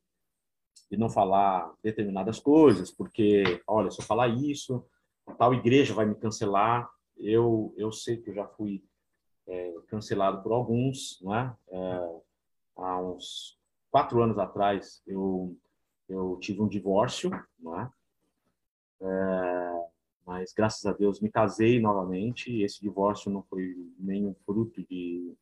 [0.90, 4.82] de não falar determinadas coisas, porque, olha, se eu falar isso,
[5.36, 6.88] tal igreja vai me cancelar.
[7.18, 8.84] Eu eu sei que eu já fui
[9.46, 11.56] é, cancelado por alguns, não é?
[11.68, 12.20] é?
[12.76, 13.58] Há uns
[13.90, 15.56] quatro anos atrás eu
[16.08, 17.90] eu tive um divórcio, não é?
[19.02, 19.88] é
[20.26, 22.52] mas graças a Deus me casei novamente.
[22.52, 25.34] E esse divórcio não foi nenhum fruto de,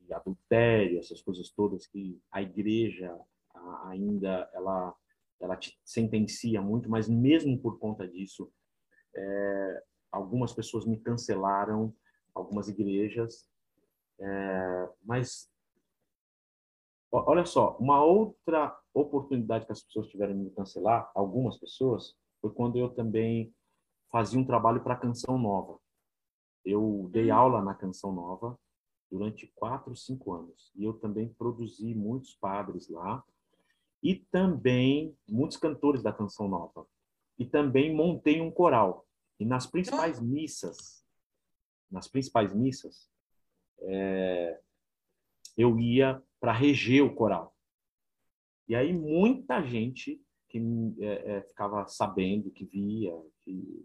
[0.00, 3.16] de adultério, essas coisas todas que a igreja
[3.84, 4.94] ainda ela
[5.42, 8.48] ela te sentencia muito, mas mesmo por conta disso,
[9.12, 9.82] é,
[10.12, 11.94] algumas pessoas me cancelaram
[12.34, 13.48] algumas igrejas.
[14.20, 15.50] É, mas,
[17.10, 22.50] olha só, uma outra oportunidade que as pessoas tiveram de me cancelar, algumas pessoas, foi
[22.50, 23.54] quando eu também
[24.10, 25.78] fazia um trabalho para a Canção Nova.
[26.64, 27.34] Eu dei hum.
[27.34, 28.58] aula na Canção Nova
[29.10, 30.70] durante quatro, cinco anos.
[30.74, 33.24] E eu também produzi muitos padres lá
[34.02, 36.86] e também muitos cantores da Canção Nova.
[37.38, 39.06] E também montei um coral.
[39.40, 41.02] E nas principais missas
[41.92, 43.10] nas principais missas,
[43.82, 44.58] é,
[45.56, 47.54] eu ia para reger o coral.
[48.66, 50.58] E aí muita gente que
[51.00, 53.84] é, é, ficava sabendo, que via, que...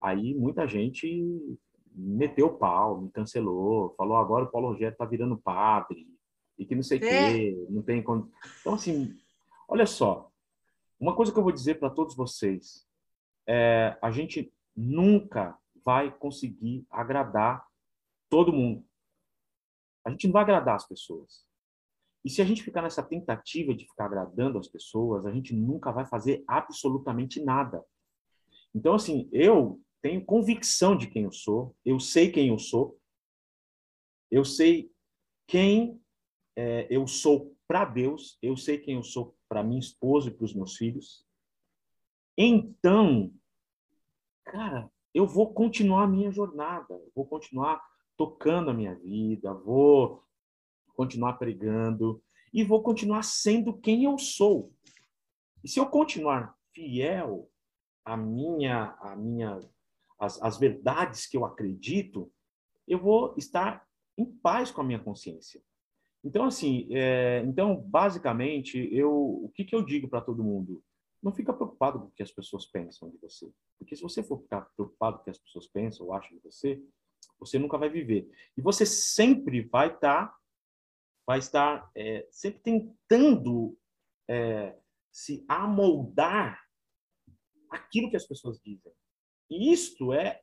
[0.00, 1.58] aí muita gente
[1.92, 6.06] meteu o pau, me cancelou, falou agora o Paulo Rogério está virando padre
[6.58, 7.32] e que não sei o é.
[7.32, 9.16] quê, não tem então assim,
[9.68, 10.30] olha só,
[10.98, 12.86] uma coisa que eu vou dizer para todos vocês
[13.46, 17.66] é a gente nunca vai conseguir agradar
[18.28, 18.84] todo mundo.
[20.04, 21.46] A gente não vai agradar as pessoas.
[22.24, 25.92] E se a gente ficar nessa tentativa de ficar agradando as pessoas, a gente nunca
[25.92, 27.84] vai fazer absolutamente nada.
[28.74, 32.98] Então, assim, eu tenho convicção de quem eu sou, eu sei quem eu sou,
[34.30, 34.90] eu sei
[35.46, 36.00] quem
[36.56, 40.44] é, eu sou para Deus, eu sei quem eu sou para minha esposa e para
[40.44, 41.24] os meus filhos.
[42.36, 43.32] Então,
[44.44, 47.80] cara, eu vou continuar a minha jornada, vou continuar
[48.16, 50.22] tocando a minha vida, vou
[50.94, 52.22] continuar pregando
[52.52, 54.72] e vou continuar sendo quem eu sou.
[55.62, 57.50] E se eu continuar fiel
[58.04, 59.58] à minha, à minha,
[60.18, 62.30] às, às verdades que eu acredito,
[62.86, 63.86] eu vou estar
[64.16, 65.60] em paz com a minha consciência.
[66.22, 70.82] Então, assim, é, então basicamente, eu, o que, que eu digo para todo mundo?
[71.24, 74.42] Não fica preocupado com o que as pessoas pensam de você, porque se você for
[74.42, 76.78] ficar preocupado com o que as pessoas pensam ou acham de você,
[77.38, 78.30] você nunca vai viver.
[78.54, 80.38] E você sempre vai estar tá
[81.26, 83.74] vai estar é, sempre tentando
[84.28, 84.78] é,
[85.10, 86.62] se amoldar
[87.70, 88.92] aquilo que as pessoas dizem.
[89.50, 90.42] E isto é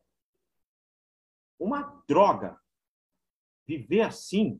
[1.59, 2.59] uma droga.
[3.67, 4.59] Viver assim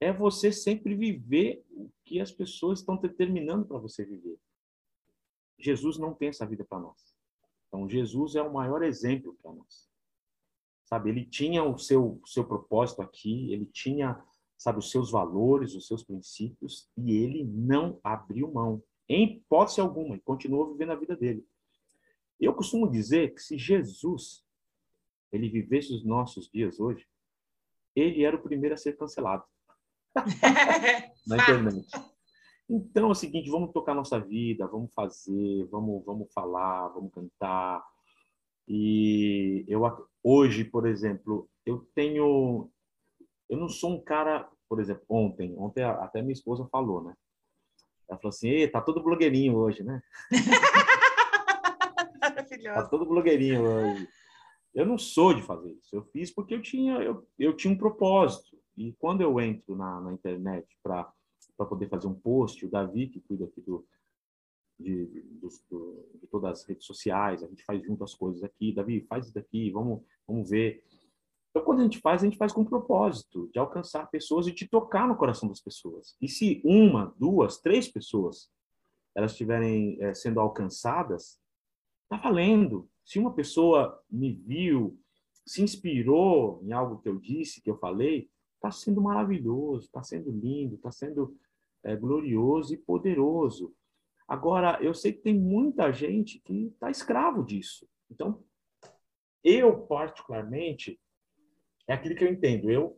[0.00, 4.36] é você sempre viver o que as pessoas estão determinando para você viver.
[5.60, 7.14] Jesus não tem essa vida para nós.
[7.68, 9.88] Então, Jesus é o maior exemplo para nós.
[10.84, 14.20] Sabe, ele tinha o seu, seu propósito aqui, ele tinha
[14.60, 20.16] sabe, os seus valores, os seus princípios, e ele não abriu mão, em hipótese alguma,
[20.16, 21.46] e continuou vivendo a vida dele.
[22.38, 24.44] Eu costumo dizer que se Jesus
[25.32, 27.08] ele vivesse os nossos dias hoje,
[27.96, 29.44] ele era o primeiro a ser cancelado
[31.26, 31.88] na internet.
[32.70, 37.84] Então é o seguinte, vamos tocar nossa vida, vamos fazer, vamos, vamos falar, vamos cantar.
[38.68, 39.82] E eu
[40.22, 42.70] hoje, por exemplo, eu tenho
[43.48, 47.14] eu não sou um cara, por exemplo, ontem, ontem até minha esposa falou, né?
[48.08, 50.00] Ela falou assim, tá todo blogueirinho hoje, né?
[52.62, 54.08] Tá todo blogueirinho hoje.
[54.74, 55.96] Eu não sou de fazer isso.
[55.96, 58.56] Eu fiz porque eu tinha, eu, eu tinha um propósito.
[58.76, 61.10] E quando eu entro na, na internet para
[61.66, 63.86] poder fazer um post, o Davi, que cuida aqui do,
[64.78, 65.48] de, de, do,
[66.20, 68.72] de, todas as redes sociais, a gente faz junto as coisas aqui.
[68.72, 70.82] Davi, faz isso daqui, vamos, vamos ver.
[71.50, 74.52] Então, quando a gente faz, a gente faz com o propósito de alcançar pessoas e
[74.52, 76.16] de tocar no coração das pessoas.
[76.20, 78.50] E se uma, duas, três pessoas
[79.14, 81.40] elas estiverem é, sendo alcançadas,
[82.08, 82.88] tá valendo.
[83.04, 84.98] Se uma pessoa me viu,
[85.44, 90.30] se inspirou em algo que eu disse, que eu falei, está sendo maravilhoso, está sendo
[90.30, 91.36] lindo, está sendo
[91.84, 93.74] é, glorioso e poderoso.
[94.26, 97.88] Agora, eu sei que tem muita gente que está escravo disso.
[98.10, 98.42] Então,
[99.42, 101.00] eu, particularmente,
[101.88, 102.70] é aquilo que eu entendo.
[102.70, 102.96] Eu,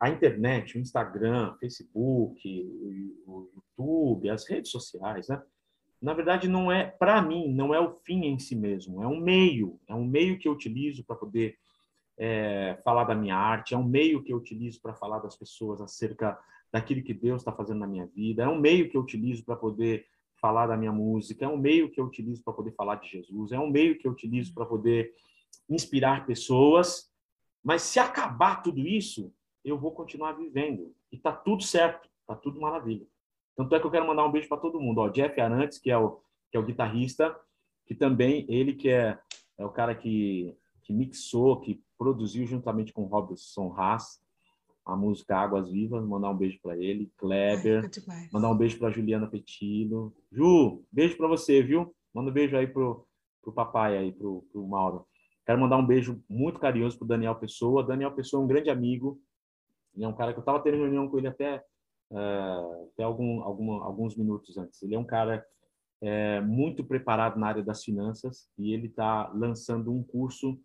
[0.00, 2.46] a internet, o Instagram, Facebook,
[3.26, 5.42] o YouTube, as redes sociais, né?
[6.00, 9.02] Na verdade, não é, para mim, não é o fim em si mesmo.
[9.02, 11.58] É um meio, é um meio que eu utilizo para poder
[12.16, 15.80] é, falar da minha arte, é um meio que eu utilizo para falar das pessoas
[15.80, 16.38] acerca
[16.72, 19.56] daquilo que Deus está fazendo na minha vida, é um meio que eu utilizo para
[19.56, 20.06] poder
[20.40, 23.52] falar da minha música, é um meio que eu utilizo para poder falar de Jesus,
[23.52, 25.12] é um meio que eu utilizo para poder
[25.68, 27.08] inspirar pessoas
[27.62, 29.32] mas se acabar tudo isso,
[29.64, 30.94] eu vou continuar vivendo.
[31.10, 33.06] E tá tudo certo, tá tudo maravilha.
[33.56, 35.02] Tanto é que eu quero mandar um beijo para todo mundo.
[35.02, 37.38] Ó, Jeff Arantes, que é o que é o guitarrista,
[37.84, 39.18] que também ele que é,
[39.58, 44.18] é o cara que, que mixou, que produziu juntamente com Robson Haas
[44.88, 48.90] a música Águas Vivas, mandar um beijo para ele, Kleber, Ai, mandar um beijo para
[48.90, 50.14] Juliana Petilo.
[50.32, 51.94] Ju, beijo para você, viu?
[52.12, 53.06] Manda um beijo aí pro,
[53.42, 55.06] pro papai aí, pro, pro Mauro.
[55.44, 57.84] Quero mandar um beijo muito carinhoso para o Daniel Pessoa.
[57.84, 59.20] Daniel Pessoa é um grande amigo.
[59.94, 61.62] Ele é um cara que eu estava tendo reunião com ele até,
[62.10, 64.82] uh, até algum, alguma, alguns minutos antes.
[64.82, 65.44] Ele é um cara
[66.00, 70.58] é, muito preparado na área das finanças e ele está lançando um curso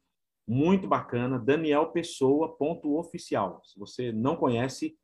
[0.48, 3.62] muito bacana, Daniel Pessoa, ponto oficial.
[3.64, 4.98] Se você não conhece,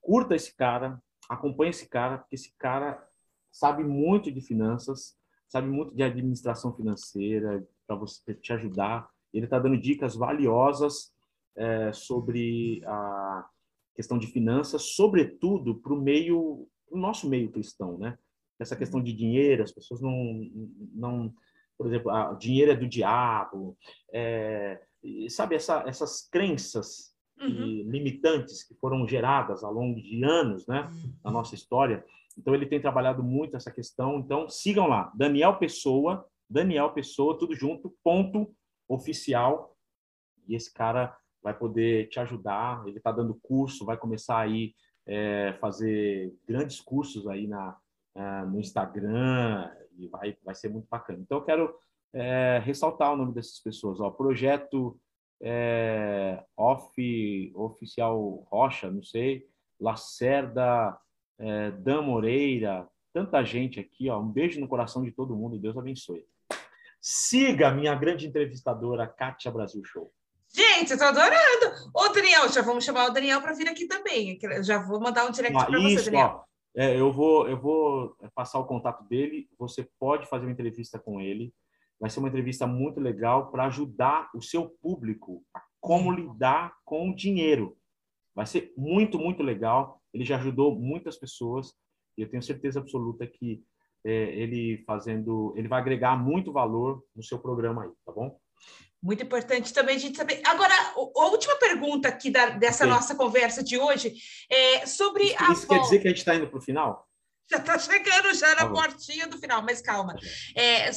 [0.00, 3.06] curta esse cara, acompanhe esse cara, porque esse cara
[3.50, 5.16] sabe muito de finanças,
[5.48, 9.08] sabe muito de administração financeira, para você te ajudar.
[9.32, 11.12] Ele está dando dicas valiosas
[11.54, 13.46] é, sobre a
[13.94, 18.18] questão de finanças, sobretudo para o meio, o nosso meio cristão, né?
[18.58, 20.50] Essa questão de dinheiro, as pessoas não,
[20.94, 21.34] não
[21.82, 23.76] por exemplo, ah, dinheiro é do diabo,
[24.12, 24.80] é,
[25.28, 27.90] sabe, essa, essas crenças uhum.
[27.90, 30.88] limitantes que foram geradas ao longo de anos, né,
[31.24, 31.38] na uhum.
[31.38, 32.04] nossa história.
[32.38, 34.20] Então, ele tem trabalhado muito essa questão.
[34.20, 38.54] Então, sigam lá, Daniel Pessoa, Daniel Pessoa, tudo junto, ponto
[38.88, 39.76] oficial.
[40.46, 42.86] E esse cara vai poder te ajudar.
[42.86, 44.72] Ele está dando curso, vai começar aí
[45.04, 47.76] é, fazer grandes cursos aí na,
[48.14, 49.68] é, no Instagram
[50.04, 51.18] e vai, vai ser muito bacana.
[51.20, 51.74] Então, eu quero
[52.12, 54.00] é, ressaltar o nome dessas pessoas.
[54.00, 54.98] Ó, projeto
[55.40, 59.46] é, Off, Oficial Rocha, não sei,
[59.80, 60.96] Lacerda,
[61.38, 64.08] é, Dan Moreira, tanta gente aqui.
[64.08, 65.58] Ó, um beijo no coração de todo mundo.
[65.58, 66.24] Deus abençoe.
[67.00, 70.12] Siga minha grande entrevistadora, Kátia Brasil Show.
[70.54, 71.90] Gente, eu tô adorando.
[71.94, 74.38] Ô, Daniel, já vamos chamar o Daniel para vir aqui também.
[74.62, 76.44] Já vou mandar um direct ah, para você, Daniel.
[76.46, 79.48] Ó, é, eu vou, eu vou passar o contato dele.
[79.58, 81.52] Você pode fazer uma entrevista com ele.
[82.00, 87.10] Vai ser uma entrevista muito legal para ajudar o seu público a como lidar com
[87.10, 87.76] o dinheiro.
[88.34, 90.00] Vai ser muito, muito legal.
[90.14, 91.74] Ele já ajudou muitas pessoas
[92.16, 93.62] e eu tenho certeza absoluta que
[94.04, 98.38] é, ele fazendo, ele vai agregar muito valor no seu programa aí, tá bom?
[99.02, 100.40] Muito importante também a gente saber.
[100.44, 102.90] Agora, a última pergunta aqui da, dessa Sim.
[102.90, 104.14] nossa conversa de hoje
[104.48, 105.52] é sobre isso, a.
[105.52, 107.08] Isso quer dizer que a gente está indo para o final?
[107.50, 110.14] Já está chegando já na tá portinha do final, mas calma.
[110.54, 110.90] É,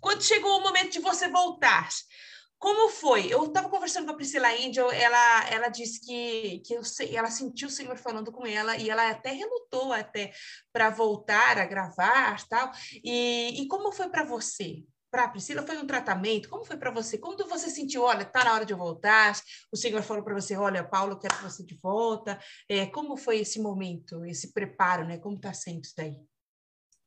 [0.00, 1.88] quando chegou o momento de você voltar,
[2.58, 3.26] como foi?
[3.32, 7.68] Eu estava conversando com a Priscila Índio, ela, ela disse que, que eu, ela sentiu
[7.68, 10.32] o Senhor falando com ela e ela até relutou até
[10.72, 12.70] para voltar a gravar tal.
[13.04, 14.84] E, e como foi para você?
[15.16, 16.46] Para a Priscila foi um tratamento?
[16.46, 17.16] Como foi para você?
[17.16, 19.32] Quando você sentiu, olha, está na hora de eu voltar?
[19.72, 22.38] O Senhor falou para você, olha, Paulo, quero você de volta.
[22.68, 25.16] É, como foi esse momento, esse preparo, né?
[25.16, 26.22] Como está sendo isso daí?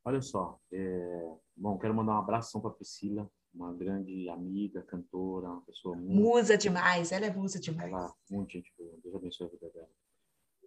[0.04, 1.36] Olha só, é...
[1.56, 6.20] bom, quero mandar um abração para a Priscila, uma grande amiga, cantora, uma pessoa muito...
[6.20, 7.92] Musa demais, ela é musa demais.
[7.92, 9.88] Ela, muito gente boa, Deus abençoe a vida dela.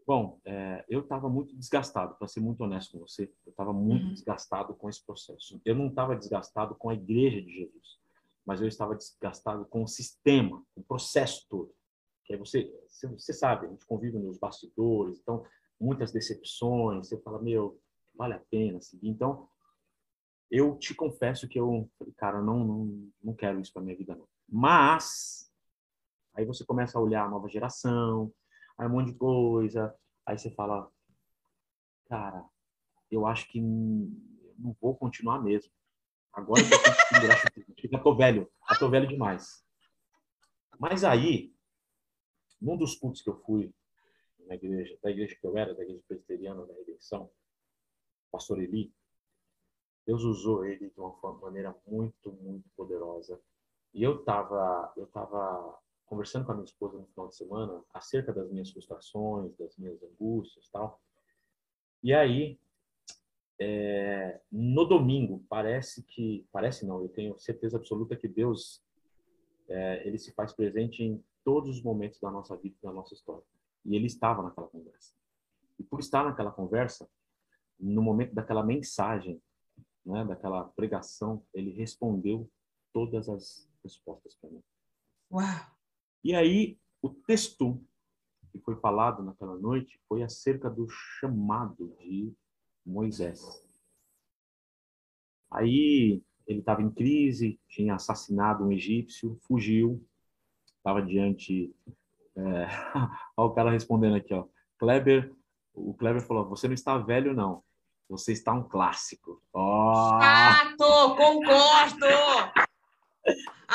[0.06, 4.06] Bom, é, eu estava muito desgastado, para ser muito honesto com você, eu estava muito
[4.06, 4.14] uhum.
[4.14, 5.62] desgastado com esse processo.
[5.64, 7.99] Eu não estava desgastado com a igreja de Jesus,
[8.45, 11.74] mas eu estava desgastado com o sistema, com o processo todo.
[12.26, 15.45] Que aí você, você sabe, a gente convive nos bastidores, então
[15.80, 17.80] muitas decepções, você fala, meu,
[18.16, 19.10] vale a pena seguir.
[19.10, 19.47] Então,
[20.51, 24.28] eu te confesso que eu cara, não, não, não quero isso para minha vida não.
[24.47, 25.51] Mas
[26.34, 28.32] aí você começa a olhar a nova geração,
[28.84, 29.95] aí um monte de coisa.
[30.25, 30.91] Aí você fala,
[32.07, 32.45] cara,
[33.09, 35.71] eu acho que não vou continuar mesmo.
[36.31, 39.63] Agora eu já tô velho, já tô velho demais.
[40.79, 41.53] Mas aí,
[42.59, 43.73] num dos cultos que eu fui
[44.47, 47.29] na igreja, da igreja que eu era, da igreja presbiteriana da Redenção,
[48.31, 48.93] pastor Eli,
[50.05, 53.39] Deus usou ele de uma maneira muito, muito poderosa.
[53.93, 58.32] E eu estava eu tava conversando com a minha esposa no final de semana acerca
[58.34, 61.01] das minhas frustrações, das minhas angústias, tal.
[62.01, 62.60] E aí,
[63.60, 68.84] é, no domingo, parece que, parece não, eu tenho certeza absoluta que Deus,
[69.70, 73.43] é, ele se faz presente em todos os momentos da nossa vida, da nossa história.
[73.86, 75.14] E ele estava naquela conversa.
[75.80, 77.10] E por estar naquela conversa,
[77.80, 79.41] no momento daquela mensagem,
[80.06, 82.49] né, daquela pregação, ele respondeu
[82.93, 84.64] todas as respostas para mim.
[85.32, 85.72] Uau!
[86.24, 87.84] E aí, o texto
[88.51, 92.32] que foi falado naquela noite foi acerca do chamado de
[92.86, 93.41] Moisés.
[95.51, 100.01] Aí, ele estava em crise, tinha assassinado um egípcio, fugiu,
[100.78, 101.74] estava diante.
[102.36, 102.67] É...
[103.38, 104.45] Olha o cara respondendo aqui, ó.
[104.78, 105.34] Kleber,
[105.74, 107.63] o Kleber falou: Você não está velho, não.
[108.09, 109.41] Você está um clássico.
[109.53, 110.19] Oh!
[110.21, 112.05] Chato, concordo!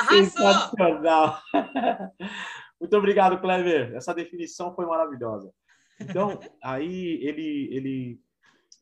[0.09, 1.41] Sensacional.
[2.81, 3.95] Muito obrigado, Clever.
[3.95, 5.53] Essa definição foi maravilhosa.
[6.01, 8.21] Então, aí ele ele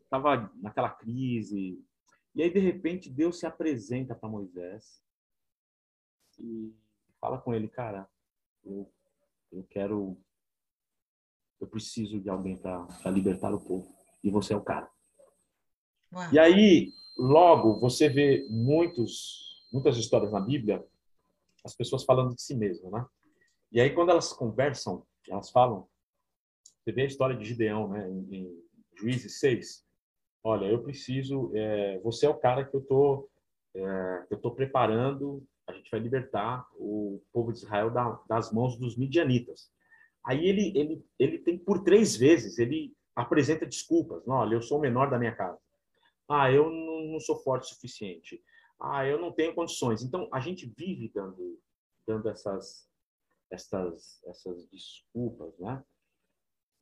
[0.03, 1.83] estava naquela crise
[2.35, 5.03] e aí de repente Deus se apresenta para Moisés
[6.39, 6.75] e
[7.19, 8.07] fala com ele, cara,
[8.63, 8.93] eu,
[9.51, 10.19] eu quero,
[11.61, 13.89] eu preciso de alguém para libertar o povo
[14.23, 14.91] e você é o cara.
[16.13, 16.33] Uau.
[16.33, 19.46] E aí, logo, você vê muitos,
[19.77, 20.85] muitas histórias na Bíblia
[21.65, 23.05] as pessoas falando de si mesmas, né?
[23.73, 25.87] E aí quando elas conversam, elas falam,
[26.83, 28.65] você vê a história de Gideão, né, em, em
[28.97, 29.85] Juízes 6.
[30.45, 33.29] Olha, eu preciso, é, você é o cara que eu tô,
[33.75, 38.79] é, eu tô preparando, a gente vai libertar o povo de Israel da, das mãos
[38.79, 39.69] dos midianitas.
[40.25, 44.23] Aí ele, ele, ele tem por três vezes, ele apresenta desculpas.
[44.29, 45.59] Olha, eu sou o menor da minha casa.
[46.29, 48.41] Ah, eu não, não sou forte o suficiente.
[48.79, 50.03] Ah, eu não tenho condições.
[50.03, 51.59] Então, a gente vive dando,
[52.07, 52.89] dando essas,
[53.51, 55.83] essas, essas desculpas, né?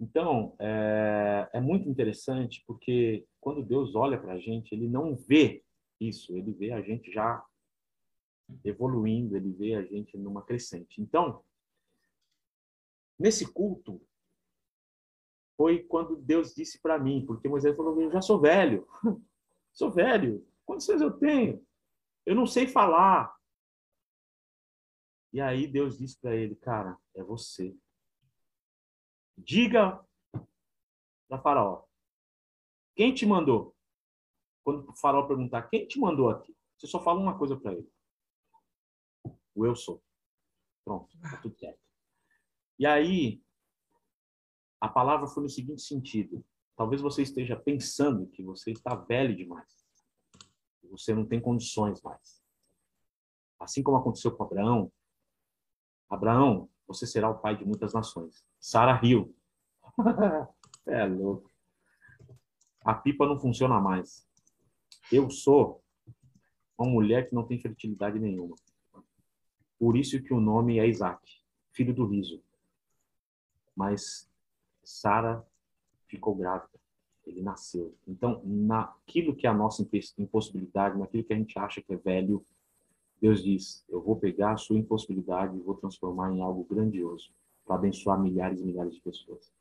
[0.01, 5.62] Então, é, é muito interessante porque quando Deus olha para a gente, ele não vê
[6.01, 7.45] isso, ele vê a gente já
[8.64, 11.01] evoluindo, ele vê a gente numa crescente.
[11.01, 11.42] Então,
[13.18, 14.03] nesse culto,
[15.57, 18.86] foi quando Deus disse para mim, porque Moisés falou: Eu já sou velho,
[19.72, 21.64] sou velho, quantos anos eu tenho?
[22.27, 23.35] Eu não sei falar.
[25.33, 27.77] E aí Deus disse para ele: Cara, é você.
[29.37, 30.03] Diga
[31.29, 31.85] para Faraó:
[32.95, 33.77] Quem te mandou?
[34.62, 36.57] Quando o Faraó perguntar: Quem te mandou aqui?
[36.79, 37.91] Você só fala uma coisa para ele:
[39.55, 40.03] O eu sou.
[40.85, 41.81] Pronto, tá tudo certo.
[42.79, 43.43] E aí,
[44.81, 46.45] a palavra foi no seguinte sentido:
[46.77, 49.84] talvez você esteja pensando que você está velho demais,
[50.97, 52.42] você não tem condições mais.
[53.59, 54.92] Assim como aconteceu com Abraão,
[56.09, 58.45] Abraão, você será o pai de muitas nações.
[58.61, 59.34] Sara riu.
[60.86, 61.51] é louco.
[62.84, 64.26] A pipa não funciona mais.
[65.11, 65.82] Eu sou
[66.78, 68.57] uma mulher que não tem fertilidade nenhuma.
[69.78, 71.42] Por isso que o nome é Isaac,
[71.72, 72.42] filho do riso.
[73.74, 74.30] Mas
[74.82, 75.45] Sara
[76.07, 76.84] ficou grávida.
[77.27, 77.95] Ele nasceu.
[78.07, 79.87] Então, naquilo que é a nossa
[80.18, 82.45] impossibilidade, naquilo que a gente acha que é velho,
[83.20, 87.33] Deus diz: Eu vou pegar a sua impossibilidade e vou transformar em algo grandioso
[87.64, 89.53] para abençoar milhares e milhares de pessoas.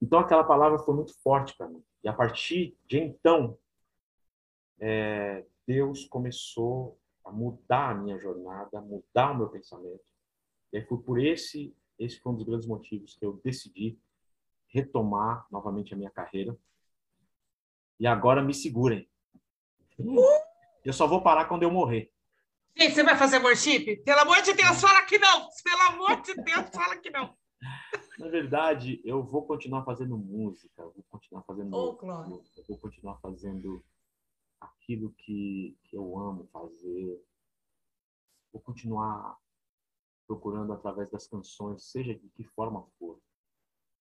[0.00, 1.82] Então, aquela palavra foi muito forte para mim.
[2.02, 3.58] E a partir de então,
[4.78, 10.04] é, Deus começou a mudar a minha jornada, a mudar o meu pensamento.
[10.72, 13.98] E aí foi por esse, esse foi um dos grandes motivos que eu decidi
[14.68, 16.56] retomar novamente a minha carreira.
[17.98, 19.08] E agora me segurem.
[20.84, 22.12] Eu só vou parar quando eu morrer.
[22.76, 24.02] Gente, você vai fazer worship?
[24.04, 25.48] Pelo amor de Deus, fala que não!
[25.62, 27.36] Pelo amor de Deus, fala que não!
[28.18, 31.74] Na verdade, eu vou continuar fazendo música, vou continuar fazendo.
[31.74, 31.96] Oh,
[32.56, 33.84] eu vou continuar fazendo
[34.60, 37.24] aquilo que, que eu amo fazer.
[38.52, 39.36] Vou continuar
[40.26, 43.20] procurando através das canções, seja de que forma for,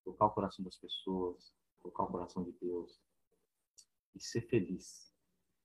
[0.03, 2.99] tocar o coração das pessoas, tocar o coração de Deus
[4.15, 5.13] e ser feliz.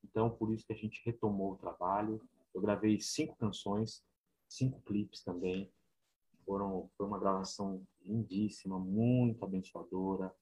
[0.05, 2.21] Então, por isso que a gente retomou o trabalho.
[2.55, 4.03] Eu gravei cinco canções,
[4.49, 5.71] cinco clipes também.
[6.45, 10.35] Foram, foi uma gravação lindíssima, muito abençoadora.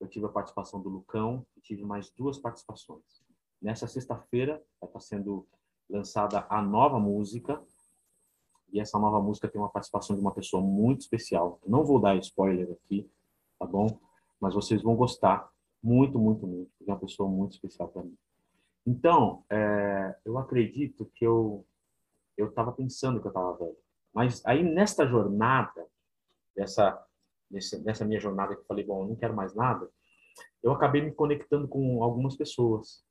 [0.00, 3.24] Eu tive a participação do Lucão e tive mais duas participações.
[3.60, 5.46] Nessa sexta-feira estar sendo
[5.88, 7.62] lançada a nova música.
[8.72, 11.60] E essa nova música tem uma participação de uma pessoa muito especial.
[11.66, 13.08] Não vou dar spoiler aqui,
[13.58, 14.00] tá bom?
[14.40, 15.50] Mas vocês vão gostar
[15.86, 16.70] muito, muito, muito.
[16.80, 18.18] É uma pessoa muito especial para mim.
[18.84, 21.64] Então, é, eu acredito que eu
[22.36, 23.76] eu estava pensando que eu estava velho.
[24.12, 25.86] Mas aí nesta jornada,
[26.54, 27.02] dessa
[27.48, 29.88] nessa minha jornada que eu falei, bom, eu não quero mais nada,
[30.60, 33.04] eu acabei me conectando com algumas pessoas.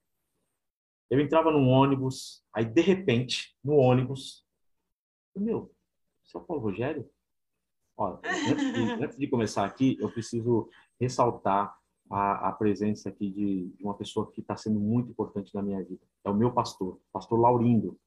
[1.10, 4.46] Eu entrava num ônibus, aí de repente, no ônibus,
[5.34, 5.74] meu,
[6.24, 7.10] você é o Paulo Rogério?
[7.96, 10.70] Olha, antes de, antes de começar aqui, eu preciso
[11.00, 11.74] ressaltar
[12.10, 15.84] a, a presença aqui de, de, uma pessoa que está sendo muito importante na minha
[15.84, 16.02] vida.
[16.24, 17.98] É o meu pastor, pastor Laurindo.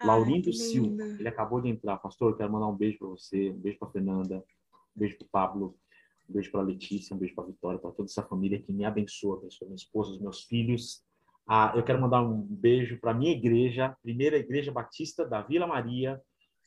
[0.00, 1.02] Ai, Laurindo Silva.
[1.02, 1.96] Ele acabou de entrar.
[1.98, 4.44] Pastor, eu quero mandar um beijo para você, um beijo para Fernanda,
[4.96, 5.76] um beijo para Pablo,
[6.28, 9.38] um beijo para Letícia, um beijo para Vitória, para toda essa família que me abençoa,
[9.38, 11.02] abençoa minha esposa, os meus filhos.
[11.46, 16.20] Ah, eu quero mandar um beijo para minha igreja, primeira igreja batista da Vila Maria.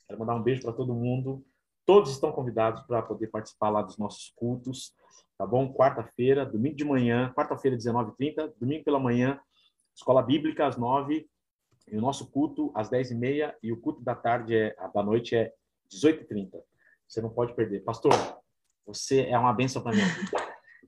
[0.08, 1.44] Quero mandar um beijo para todo mundo.
[1.86, 4.94] Todos estão convidados para poder participar lá dos nossos cultos,
[5.38, 5.74] tá bom?
[5.74, 9.40] Quarta-feira, domingo de manhã, quarta-feira, 19h30, domingo pela manhã,
[9.94, 11.28] escola bíblica às 9
[11.88, 15.54] e o nosso culto às 10h30 e o culto da tarde, é, da noite, é
[15.92, 16.52] 18h30.
[17.08, 17.84] Você não pode perder.
[17.84, 18.12] Pastor,
[18.86, 20.02] você é uma benção para mim.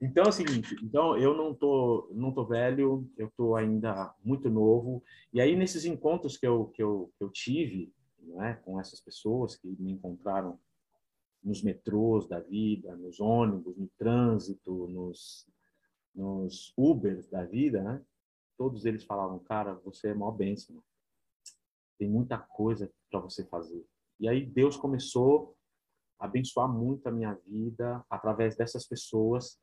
[0.00, 4.48] Então é o seguinte, então eu não tô não tô velho, eu tô ainda muito
[4.48, 5.02] novo.
[5.32, 9.56] E aí nesses encontros que eu que eu, que eu tive, né, com essas pessoas
[9.56, 10.58] que me encontraram
[11.42, 15.46] nos metrôs da vida, nos ônibus, no trânsito, nos,
[16.14, 18.04] nos Ubers da vida, né?
[18.56, 20.82] Todos eles falavam, cara, você é mó bênção.
[21.96, 23.86] Tem muita coisa para você fazer.
[24.18, 25.56] E aí Deus começou
[26.18, 29.60] a abençoar muito a minha vida através dessas pessoas.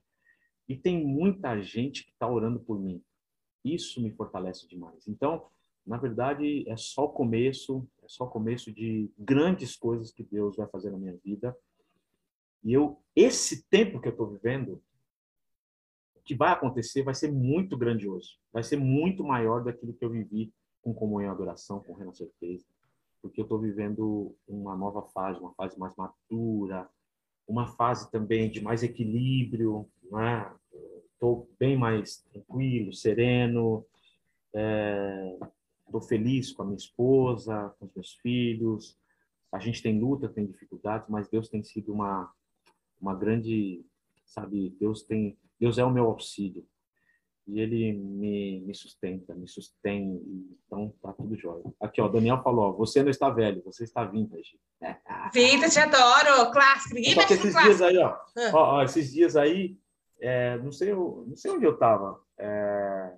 [0.68, 3.04] E tem muita gente que está orando por mim.
[3.64, 5.08] Isso me fortalece demais.
[5.08, 5.50] Então,
[5.86, 10.56] na verdade, é só o começo, é só o começo de grandes coisas que Deus
[10.56, 11.56] vai fazer na minha vida.
[12.64, 14.82] E eu, esse tempo que eu estou vivendo,
[16.16, 18.40] o que vai acontecer vai ser muito grandioso.
[18.52, 22.66] Vai ser muito maior daquilo que eu vivi com comunhão e adoração, com Renascer Certeza.
[23.22, 26.90] Porque eu estou vivendo uma nova fase, uma fase mais madura,
[27.48, 30.52] uma fase também de mais equilíbrio, né?
[31.14, 33.86] Estou bem mais tranquilo, sereno,
[35.86, 38.98] estou feliz com a minha esposa, com os meus filhos.
[39.52, 42.32] A gente tem luta, tem dificuldades, mas Deus tem sido uma
[43.00, 43.86] uma grande,
[44.26, 46.66] sabe, Deus tem, Deus é o meu auxílio
[47.48, 50.20] e ele me, me sustenta, me sustém,
[50.66, 51.64] então tá tudo jóia.
[51.80, 54.60] Aqui, ó, Daniel falou, ó, você não está velho, você está vintage.
[55.32, 58.18] Vintage, adoro, clássico, ninguém mexe esses dias aí, ó,
[58.52, 59.78] ó, ó, esses dias aí,
[60.20, 63.14] é, não, sei, não sei onde eu estava, é...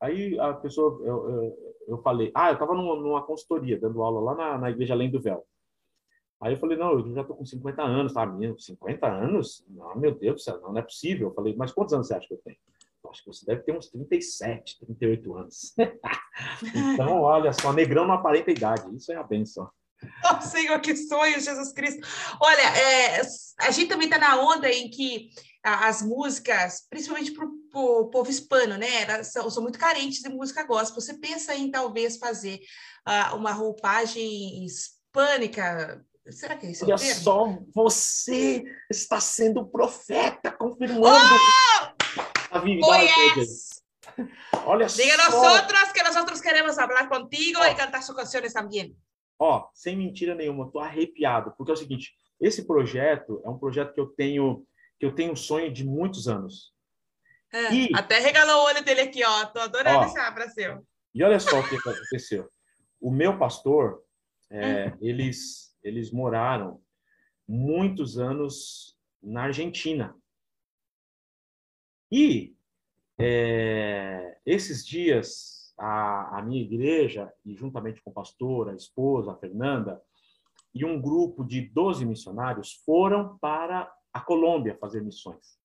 [0.00, 4.20] aí a pessoa, eu, eu, eu falei, ah, eu estava numa, numa, consultoria, dando aula
[4.20, 5.44] lá na, na Igreja Além do Véu.
[6.40, 8.24] Aí eu falei, não, eu já estou com 50 anos, tá?
[8.24, 9.64] Minha, 50 anos?
[9.68, 11.28] Não, meu Deus do céu, não, não é possível.
[11.28, 12.56] Eu falei, mas quantos anos você acha que eu tenho?
[13.08, 15.74] Acho que você deve ter uns 37, 38 anos.
[16.94, 19.68] então, olha só, negrão não aparenta idade, isso é a benção.
[20.22, 22.06] Oh, Senhor, que sonho, Jesus Cristo.
[22.40, 23.22] Olha, é,
[23.60, 25.30] a gente também está na onda em que
[25.62, 30.62] as músicas, principalmente para o povo hispano, né, elas são, são, muito carentes de música
[30.62, 31.00] gospel.
[31.00, 32.60] Você pensa em talvez fazer
[33.08, 36.84] uh, uma roupagem hispânica Será que é isso?
[36.84, 42.20] Olha só, você está sendo profeta, confirmando oh!
[42.50, 42.86] a vida.
[42.86, 43.82] Oh, yes.
[44.64, 45.30] Olha Diga só.
[45.30, 47.64] nosotros que nosotros queremos falar contigo oh.
[47.64, 48.96] e cantar suas canções também.
[49.40, 53.94] Ó, sem mentira nenhuma, estou arrepiado, porque é o seguinte, esse projeto é um projeto
[53.94, 54.66] que eu tenho
[54.98, 56.74] que eu tenho um sonho de muitos anos.
[57.50, 57.88] É, e...
[57.94, 59.46] Até regalou o olho dele aqui, ó.
[59.46, 60.54] Tô adorando ó, esse abraço.
[61.14, 62.50] E olha só o que aconteceu.
[63.00, 64.04] O meu pastor,
[64.50, 64.98] é, hum.
[65.00, 66.82] eles eles moraram
[67.48, 70.14] muitos anos na Argentina.
[72.12, 72.54] E
[73.18, 79.36] é, esses dias, a, a, minha igreja, e juntamente com o pastor, a esposa, a
[79.36, 80.00] Fernanda,
[80.74, 85.58] e um grupo de 12 missionários foram para a Colômbia fazer missões.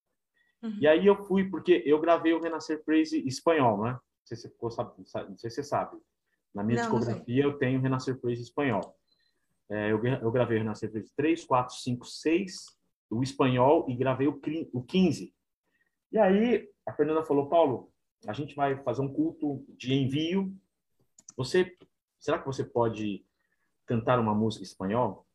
[0.62, 0.78] Uhum.
[0.80, 3.92] E aí eu fui, porque eu gravei o Renascer Praise espanhol, né?
[3.92, 5.28] Não sei se você sabe.
[5.28, 5.96] Não sei se você sabe.
[6.54, 8.96] Na minha não, discografia não eu tenho Renascer Praise espanhol.
[9.68, 12.54] É, eu, eu gravei na Cerveja 3, 4, 5, 6,
[13.10, 14.40] o espanhol, e gravei o,
[14.72, 15.34] o 15.
[16.12, 17.92] E aí a Fernanda falou, Paulo,
[18.26, 20.54] a gente vai fazer um culto de envio.
[21.36, 21.76] Você,
[22.18, 23.24] será que você pode
[23.84, 25.26] cantar uma música em espanhol?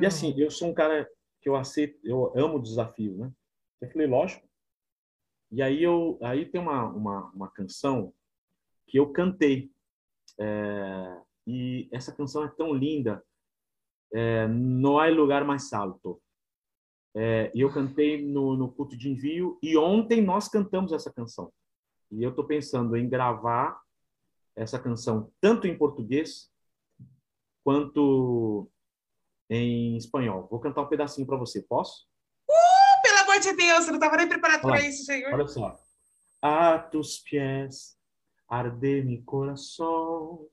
[0.00, 1.08] E assim, eu sou um cara
[1.40, 3.32] que eu aceito, eu amo o desafio, né?
[3.80, 4.46] Eu falei, lógico.
[5.50, 8.12] E aí eu, aí tem uma uma, uma canção
[8.86, 9.70] que eu cantei.
[10.38, 13.22] É, e essa canção é tão linda
[14.12, 16.20] é, Não há lugar mais alto.
[17.14, 21.52] É, eu cantei no, no culto de envio e ontem nós cantamos essa canção.
[22.10, 23.80] E eu estou pensando em gravar
[24.56, 26.50] essa canção tanto em português
[27.62, 28.70] quanto
[29.48, 30.46] em espanhol.
[30.50, 32.06] Vou cantar um pedacinho para você, posso?
[32.48, 35.32] Uh, pelo amor de Deus, eu não estava nem preparado para isso, Senhor.
[35.32, 35.78] Olha só.
[36.42, 37.98] A tus pies
[38.48, 40.48] arde mi coração,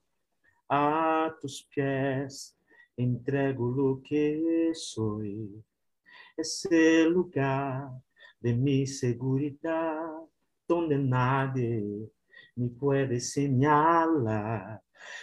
[0.70, 2.56] a tus pies
[2.98, 5.64] entrego lo que soy.
[6.38, 7.90] Es el lugar
[8.40, 10.28] de mi seguridad,
[10.68, 12.12] donde nadie
[12.56, 14.82] me puede señalar.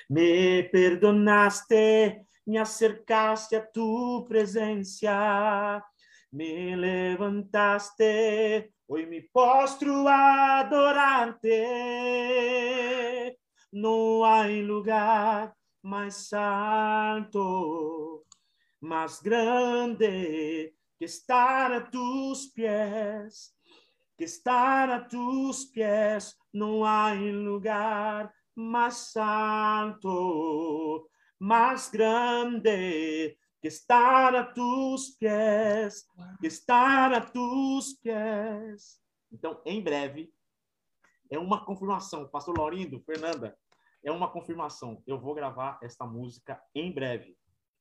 [0.09, 5.85] Me perdonaste, me acercaste a tu presencia,
[6.31, 11.61] me levantaste, hoy me postro a adorarte.
[13.73, 18.25] No hay lugar mais santo,
[18.81, 23.54] mais grande, que estar a tus pies,
[24.17, 30.09] que estar a tus pies, não há lugar mais santo,
[31.39, 36.07] mais grande, que estar a tus pies,
[36.41, 39.01] que estar a tus pies.
[39.33, 40.33] Então, em breve,
[41.31, 42.29] é uma confirmação.
[42.29, 43.59] Pastor Laurindo, Fernanda,
[44.05, 45.03] é uma confirmação.
[45.07, 47.37] Eu vou gravar esta música em breve.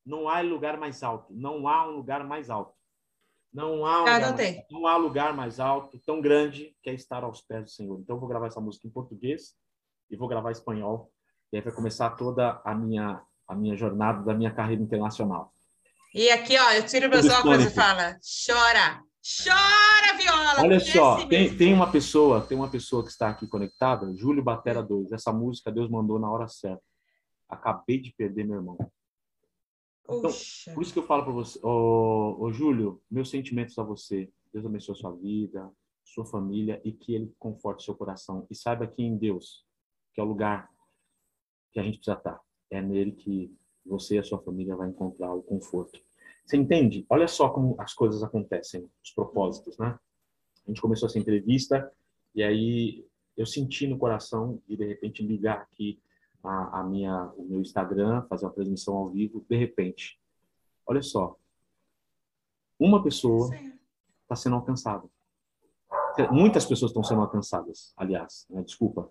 [0.06, 1.32] Não há lugar mais alto.
[1.34, 2.74] Não há um lugar mais alto.
[3.54, 6.94] Não há, um ah, lugar, mais, não há lugar mais alto, tão grande, que é
[6.94, 8.00] estar aos pés do Senhor.
[8.00, 9.54] Então, eu vou gravar essa música em português
[10.10, 11.12] e vou gravar em espanhol.
[11.52, 15.54] E aí vai começar toda a minha, a minha jornada da minha carreira internacional.
[16.16, 20.62] E aqui, ó, eu tiro meus óculos e fala, chora, Chora, Viola!
[20.62, 24.84] Olha só, tem, tem uma pessoa, tem uma pessoa que está aqui conectada, Júlio Batera
[24.84, 25.14] 2.
[25.14, 26.84] Essa música Deus mandou na hora certa.
[27.48, 28.78] Acabei de perder meu irmão.
[30.06, 30.32] Então,
[30.74, 34.30] por isso que eu falo para você, ô, ô, Júlio, meus sentimentos a você.
[34.52, 35.72] Deus abençoe a sua vida,
[36.04, 38.46] sua família e que Ele conforte seu coração.
[38.50, 39.66] E saiba que em Deus,
[40.14, 40.70] que é o lugar
[41.72, 42.40] que a gente precisa estar,
[42.70, 43.56] é nele que
[43.86, 46.00] você e a sua família vai encontrar o conforto.
[46.46, 47.06] Você entende?
[47.10, 49.98] Olha só como as coisas acontecem, os propósitos, né?
[50.66, 51.92] A gente começou essa entrevista
[52.36, 53.06] e aí
[53.36, 56.00] eu senti no coração de de repente ligar aqui
[56.44, 60.20] a, a minha, o meu Instagram, fazer uma transmissão ao vivo, de repente.
[60.86, 61.38] Olha só,
[62.78, 63.50] uma pessoa
[64.24, 65.08] está sendo alcançada.
[66.32, 68.62] Muitas pessoas estão sendo alcançadas, aliás, né?
[68.62, 69.10] desculpa.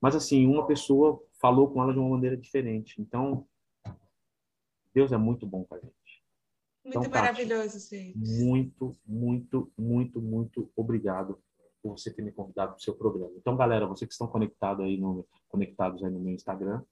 [0.00, 3.00] Mas assim, uma pessoa falou com ela de uma maneira diferente.
[3.00, 3.46] Então,
[4.92, 5.92] Deus é muito bom com a gente.
[6.84, 8.18] Muito então, maravilhoso, gente.
[8.18, 11.40] Muito, muito, muito, muito obrigado
[11.82, 13.32] por você ter me convidado para o seu programa.
[13.36, 16.82] Então, galera, vocês que estão conectados aí no, conectados aí no meu Instagram,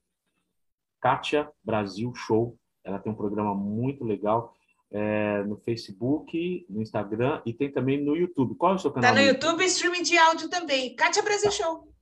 [0.99, 2.57] Kátia Brasil Show.
[2.83, 4.55] Ela tem um programa muito legal
[4.91, 8.55] é, no Facebook, no Instagram e tem também no YouTube.
[8.55, 9.13] Qual é o seu canal?
[9.13, 10.95] Tá no YouTube, streaming de áudio também.
[10.95, 11.55] Kátia Brasil tá.
[11.55, 11.93] Show.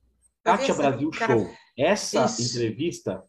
[0.42, 1.38] Kátia Brasil Cara...
[1.38, 1.50] Show.
[1.78, 2.42] Essa Isso.
[2.42, 3.24] entrevista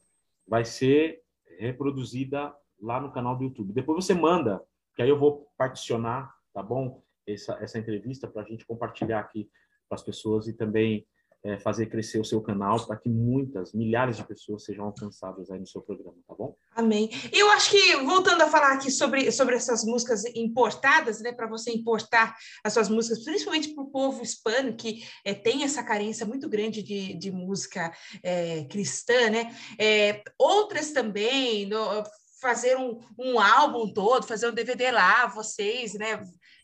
[0.47, 1.21] vai ser
[1.59, 3.73] reproduzida lá no canal do YouTube.
[3.73, 4.61] Depois você manda,
[4.95, 7.01] que aí eu vou particionar, tá bom?
[7.33, 9.49] Essa, essa entrevista para a gente compartilhar aqui
[9.87, 11.05] com as pessoas e também
[11.43, 15.59] é, fazer crescer o seu canal para que muitas, milhares de pessoas sejam alcançadas aí
[15.59, 16.55] no seu programa, tá bom?
[16.75, 17.09] Amém.
[17.33, 21.71] Eu acho que, voltando a falar aqui sobre, sobre essas músicas importadas, né, para você
[21.71, 26.47] importar as suas músicas, principalmente para o povo hispano, que é, tem essa carência muito
[26.47, 27.91] grande de, de música
[28.23, 29.55] é, cristã, né?
[29.79, 32.03] É, outras também, no,
[32.39, 36.19] fazer um, um álbum todo, fazer um DVD lá, vocês, né?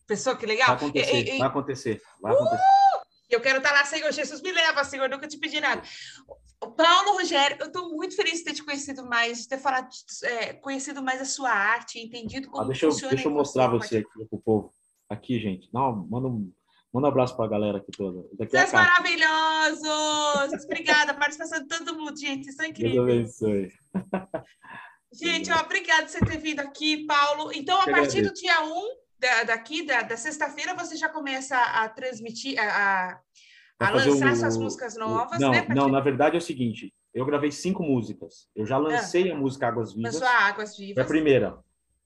[0.07, 0.67] Pessoa que legal.
[0.67, 2.63] Vai acontecer, e, vai acontecer, vai acontecer.
[2.63, 3.07] Uh!
[3.29, 5.81] Eu quero estar lá, Senhor Jesus, me leva, Senhor, nunca te pedi nada.
[6.59, 9.89] Paulo Rogério, eu estou muito feliz de ter te conhecido mais, de ter falado,
[10.23, 13.11] é, conhecido mais a sua arte, entendido como ah, deixa funciona.
[13.11, 14.73] Eu, deixa eu mostrar você, aqui pro povo.
[15.09, 15.69] Aqui, gente.
[15.73, 16.51] Não, manda um,
[16.91, 18.27] manda um abraço para a galera aqui toda.
[18.33, 20.63] Daqui Vocês é maravilhosos!
[20.63, 22.45] Obrigada, participação de todo mundo, gente.
[22.45, 22.95] Vocês são incríveis.
[22.95, 23.71] Deus abençoe.
[25.13, 27.51] Gente, ó, obrigada por você ter vindo aqui, Paulo.
[27.53, 31.89] Então, a partir do dia 1 da, daqui, da, da sexta-feira, você já começa a
[31.89, 33.19] transmitir, a,
[33.79, 35.67] a lançar o, suas músicas novas, não, né?
[35.69, 38.47] Não, na verdade é o seguinte, eu gravei cinco músicas.
[38.55, 40.13] Eu já lancei ah, a música Águas Vivas.
[40.13, 40.97] Lançou a Águas Vivas.
[40.97, 41.57] É a primeira.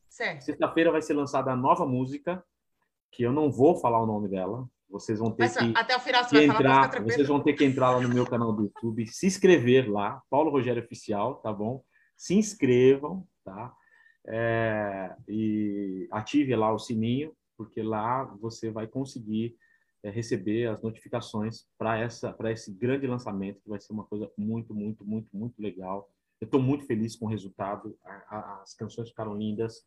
[0.09, 0.41] Certo.
[0.43, 2.43] Sexta-feira vai ser lançada a nova música,
[3.11, 4.67] que eu não vou falar o nome dela.
[4.89, 7.63] Vocês vão ter Mas, que, até o final você entrar, falar, vocês vão ter que
[7.63, 11.81] entrar lá no meu canal do YouTube, se inscrever lá, Paulo Rogério Oficial, tá bom?
[12.17, 13.73] Se inscrevam, tá?
[14.27, 19.56] É, e ative lá o sininho, porque lá você vai conseguir
[20.03, 24.31] é, receber as notificações para essa para esse grande lançamento que vai ser uma coisa
[24.38, 26.10] muito muito muito muito legal.
[26.39, 27.95] Eu estou muito feliz com o resultado.
[28.03, 29.85] A, a, as canções ficaram lindas,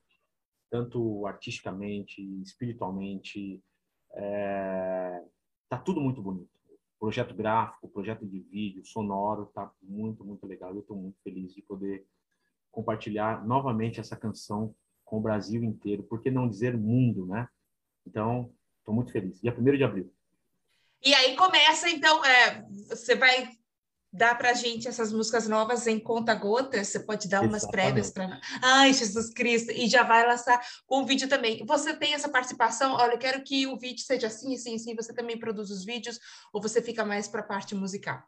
[0.71, 3.61] tanto artisticamente, espiritualmente.
[4.13, 5.21] É,
[5.69, 6.55] tá tudo muito bonito.
[6.99, 10.73] Projeto gráfico, projeto de vídeo, sonoro, tá muito muito legal.
[10.73, 12.07] Eu estou muito feliz de poder
[12.75, 14.75] compartilhar novamente essa canção
[15.05, 17.49] com o Brasil inteiro, por que não dizer mundo, né?
[18.07, 19.41] Então, estou muito feliz.
[19.41, 20.13] Dia 1 de abril.
[21.03, 23.49] E aí começa, então, é, você vai
[24.13, 28.41] dar para a gente essas músicas novas em conta-gotas, você pode dar umas prévias para...
[28.63, 29.73] Ai, Jesus Cristo!
[29.73, 31.65] E já vai lançar o vídeo também.
[31.67, 32.95] Você tem essa participação?
[32.95, 34.95] Olha, eu quero que o vídeo seja assim, assim, assim.
[34.95, 36.19] Você também produz os vídeos
[36.53, 38.23] ou você fica mais para a parte musical?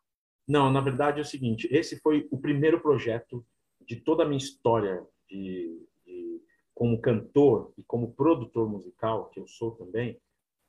[0.46, 3.44] Não, na verdade é o seguinte, esse foi o primeiro projeto
[3.86, 6.42] de toda a minha história de, de,
[6.74, 10.20] como cantor e como produtor musical, que eu sou também,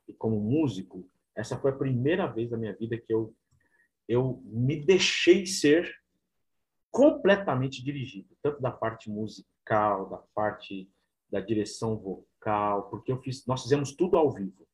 [0.07, 3.33] e como músico, essa foi a primeira vez da minha vida que eu,
[4.07, 5.93] eu me deixei ser
[6.89, 10.89] completamente dirigido, tanto da parte musical, da parte
[11.29, 14.65] da direção vocal, porque eu fiz, nós fizemos tudo ao vivo.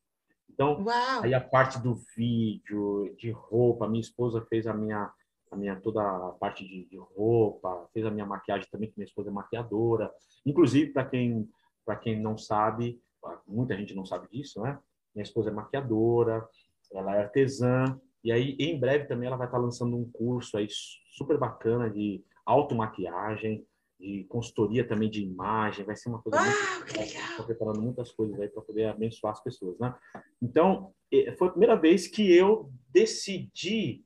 [0.49, 1.23] Então, Uau.
[1.23, 5.11] aí a parte do vídeo, de roupa, minha esposa fez a minha
[5.53, 9.07] a minha toda a parte de, de roupa, fez a minha maquiagem também, que minha
[9.07, 10.11] esposa é maquiadora.
[10.45, 11.49] Inclusive, para quem,
[11.85, 12.99] para quem não sabe,
[13.47, 14.77] muita gente não sabe disso, né?
[15.15, 16.47] Minha esposa é maquiadora,
[16.91, 20.67] ela é artesã, e aí em breve também ela vai estar lançando um curso aí
[21.15, 23.65] super bacana de automaquiagem,
[23.99, 27.29] de consultoria também de imagem, vai ser uma coisa Uau, muito que legal.
[27.29, 29.93] Estou preparando muitas coisas aí para poder abençoar as pessoas, né?
[30.41, 30.93] Então,
[31.37, 34.03] foi a primeira vez que eu decidi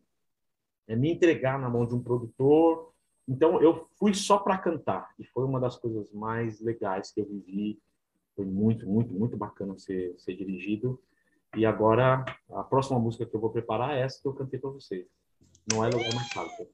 [0.87, 2.93] é me entregar na mão de um produtor.
[3.27, 7.25] Então eu fui só para cantar e foi uma das coisas mais legais que eu
[7.25, 7.79] vivi.
[8.35, 11.01] Foi muito, muito, muito bacana ser, ser dirigido.
[11.55, 14.69] E agora a próxima música que eu vou preparar é essa que eu cantei para
[14.69, 15.05] vocês.
[15.71, 16.67] Não é lugar mais fácil.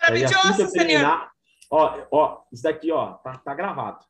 [0.00, 1.30] Ah, que maravilhoso, assim terminar,
[1.70, 4.04] ó, ó, isso daqui, ó, tá, tá gravado.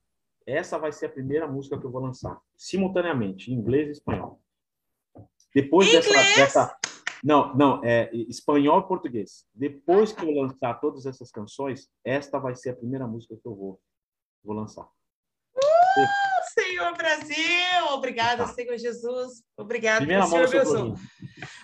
[0.46, 4.40] essa vai ser a primeira música que eu vou lançar, simultaneamente, em inglês e espanhol.
[5.54, 6.06] Depois Inglês?
[6.06, 6.76] dessa, dessa.
[7.22, 9.46] Não, não, é espanhol e português.
[9.54, 13.54] Depois que eu lançar todas essas canções, esta vai ser a primeira música que eu
[13.54, 13.80] vou,
[14.42, 14.88] vou lançar.
[16.54, 17.86] Senhor Brasil!
[17.90, 18.52] Obrigada, Tá.
[18.52, 19.42] Senhor Jesus.
[19.56, 20.94] Obrigada, Primeira Senhor corrinho.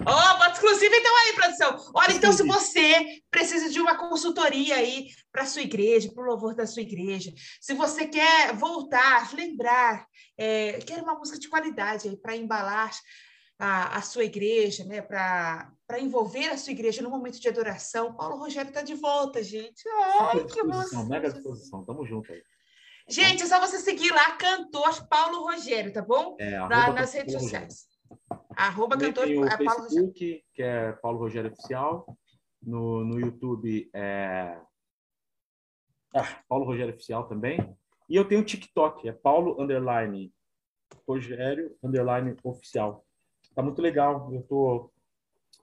[0.07, 1.93] Ó, bota exclusiva então aí, produção.
[1.95, 6.55] Olha, então, se você precisa de uma consultoria aí para sua igreja, para o louvor
[6.55, 10.07] da sua igreja, se você quer voltar, lembrar,
[10.37, 12.91] é, quer uma música de qualidade aí para embalar
[13.59, 15.03] a, a sua igreja, né?
[15.03, 19.83] Para envolver a sua igreja no momento de adoração, Paulo Rogério está de volta, gente.
[20.21, 21.07] Ai, que emoção.
[21.07, 21.85] mega disposição.
[21.85, 22.43] Tamo junto aí.
[23.09, 26.37] Gente, é só você seguir lá, cantor Paulo Rogério, tá bom?
[26.39, 27.87] É, Lá arroba nas redes sociais.
[28.55, 29.89] Arroba cantor tem o é, Paulo Rogério.
[29.89, 32.19] Facebook, que é Paulo Rogério Oficial.
[32.61, 34.61] No, no YouTube é
[36.15, 37.59] ah, Paulo Rogério Oficial também.
[38.09, 40.33] E eu tenho o TikTok, é Paulo Underline
[41.07, 43.07] Rogério Underline Oficial.
[43.59, 44.33] Tá muito legal.
[44.33, 44.89] Eu tô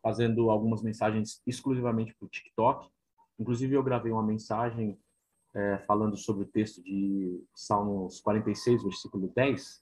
[0.03, 2.89] fazendo algumas mensagens exclusivamente para o TikTok.
[3.39, 4.99] Inclusive, eu gravei uma mensagem
[5.53, 9.81] é, falando sobre o texto de Salmos 46, versículo 10.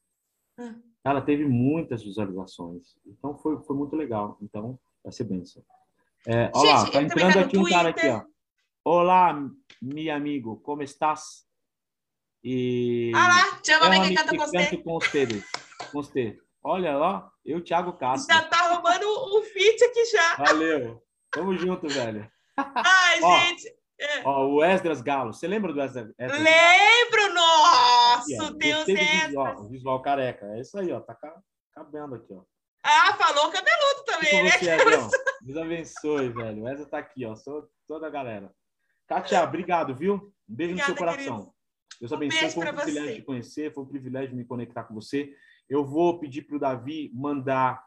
[0.60, 0.80] Hum.
[1.04, 2.96] Ela teve muitas visualizações.
[3.04, 4.38] Então, foi, foi muito legal.
[4.44, 5.64] Então, vai ser bênção.
[6.28, 8.24] É, olha lá, Gente, tá entrando aqui um cara aqui, ó.
[8.86, 9.50] Olá,
[9.82, 11.48] meu amigo, como estás?
[12.44, 14.70] E Ah lá, chama bem Chama-me que canta que com você.
[14.70, 14.84] canto
[15.92, 16.44] com ustedes.
[16.64, 18.34] Olha lá, eu, Thiago Castro.
[18.36, 20.36] Já tá arrumando um feat aqui já.
[20.36, 21.04] Valeu.
[21.32, 22.30] Tamo junto, velho.
[22.58, 23.76] Ai, Ó, gente.
[24.26, 25.34] Ó, o Esdras Galo.
[25.34, 26.14] Você lembra do Esdras?
[26.18, 26.44] Esdras Galo?
[26.44, 29.26] Lembro, Aqui, nosso Deus é.
[29.28, 30.46] visual, o visual careca.
[30.56, 31.00] É isso aí, ó.
[31.00, 31.42] Tá ca-
[31.74, 32.42] cabendo aqui, ó.
[32.86, 34.50] Ah, falou cabeludo também, né?
[35.42, 36.64] Deus abençoe, velho.
[36.64, 37.36] O Esdras tá aqui, ó.
[37.36, 38.52] Sou toda a galera.
[39.08, 40.16] Kátia, obrigado, viu?
[40.50, 41.38] Um beijo no seu Obrigada, coração.
[41.40, 41.54] querido.
[42.00, 42.40] Deus Um abençoe.
[42.40, 43.16] beijo Foi um privilégio você.
[43.16, 45.34] de conhecer, foi um privilégio me conectar com você.
[45.70, 47.84] Eu vou pedir para o Davi mandar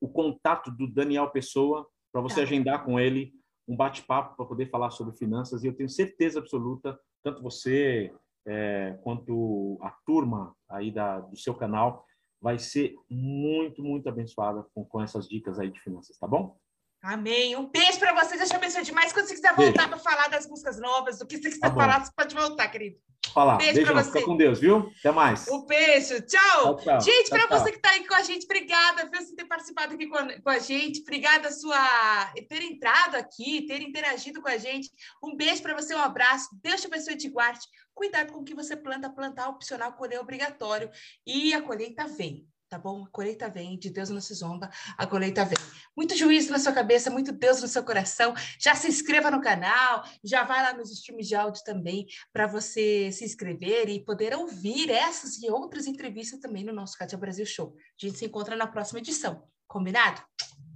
[0.00, 2.42] o contato do Daniel Pessoa para você Tá.
[2.42, 3.32] agendar com ele
[3.66, 5.62] um bate-papo para poder falar sobre finanças.
[5.62, 8.12] E eu tenho certeza absoluta, tanto você
[8.46, 12.04] é, quanto a turma aí da, do seu canal
[12.40, 16.58] vai ser muito, muito abençoada com, com essas dicas aí de finanças, tá bom?
[17.02, 17.56] Amém.
[17.56, 18.38] Um beijo pra vocês.
[18.38, 19.12] Deixa eu abençoe demais.
[19.12, 22.04] Quando você quiser voltar para falar das músicas novas, do que você quiser Tá falar,
[22.04, 22.96] você pode voltar, querido.
[23.34, 23.56] Falar.
[23.56, 24.24] Beijo Beijão, pra fica você.
[24.24, 24.92] com Deus, viu?
[24.98, 25.48] Até mais.
[25.48, 26.20] Um beijo.
[26.22, 26.76] Tchau.
[26.76, 27.00] Tchau, tchau.
[27.00, 30.06] Gente, para você que está aí com a gente, obrigada por você ter participado aqui
[30.06, 31.00] com a, com a gente.
[31.00, 34.90] Obrigada sua ter entrado aqui, ter interagido com a gente.
[35.22, 36.48] Um beijo para você, um abraço.
[36.62, 37.66] Deus te abençoe e te guarde.
[37.94, 40.90] Cuidado com o que você planta, plantar opcional, colher obrigatório.
[41.26, 43.04] E a colheita vem, tá bom?
[43.04, 45.58] A colheita vem, de Deus não se zomba, a colheita vem.
[45.94, 48.32] Muito juízo na sua cabeça, muito Deus no seu coração.
[48.58, 53.12] Já se inscreva no canal, já vai lá nos streams de áudio também para você
[53.12, 57.76] se inscrever e poder ouvir essas e outras entrevistas também no nosso Cátia Brasil Show.
[57.78, 59.46] A gente se encontra na próxima edição.
[59.68, 60.22] Combinado?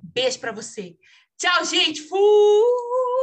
[0.03, 0.99] Beijo para você.
[1.39, 2.03] Tchau, gente.
[2.03, 3.16] Fui!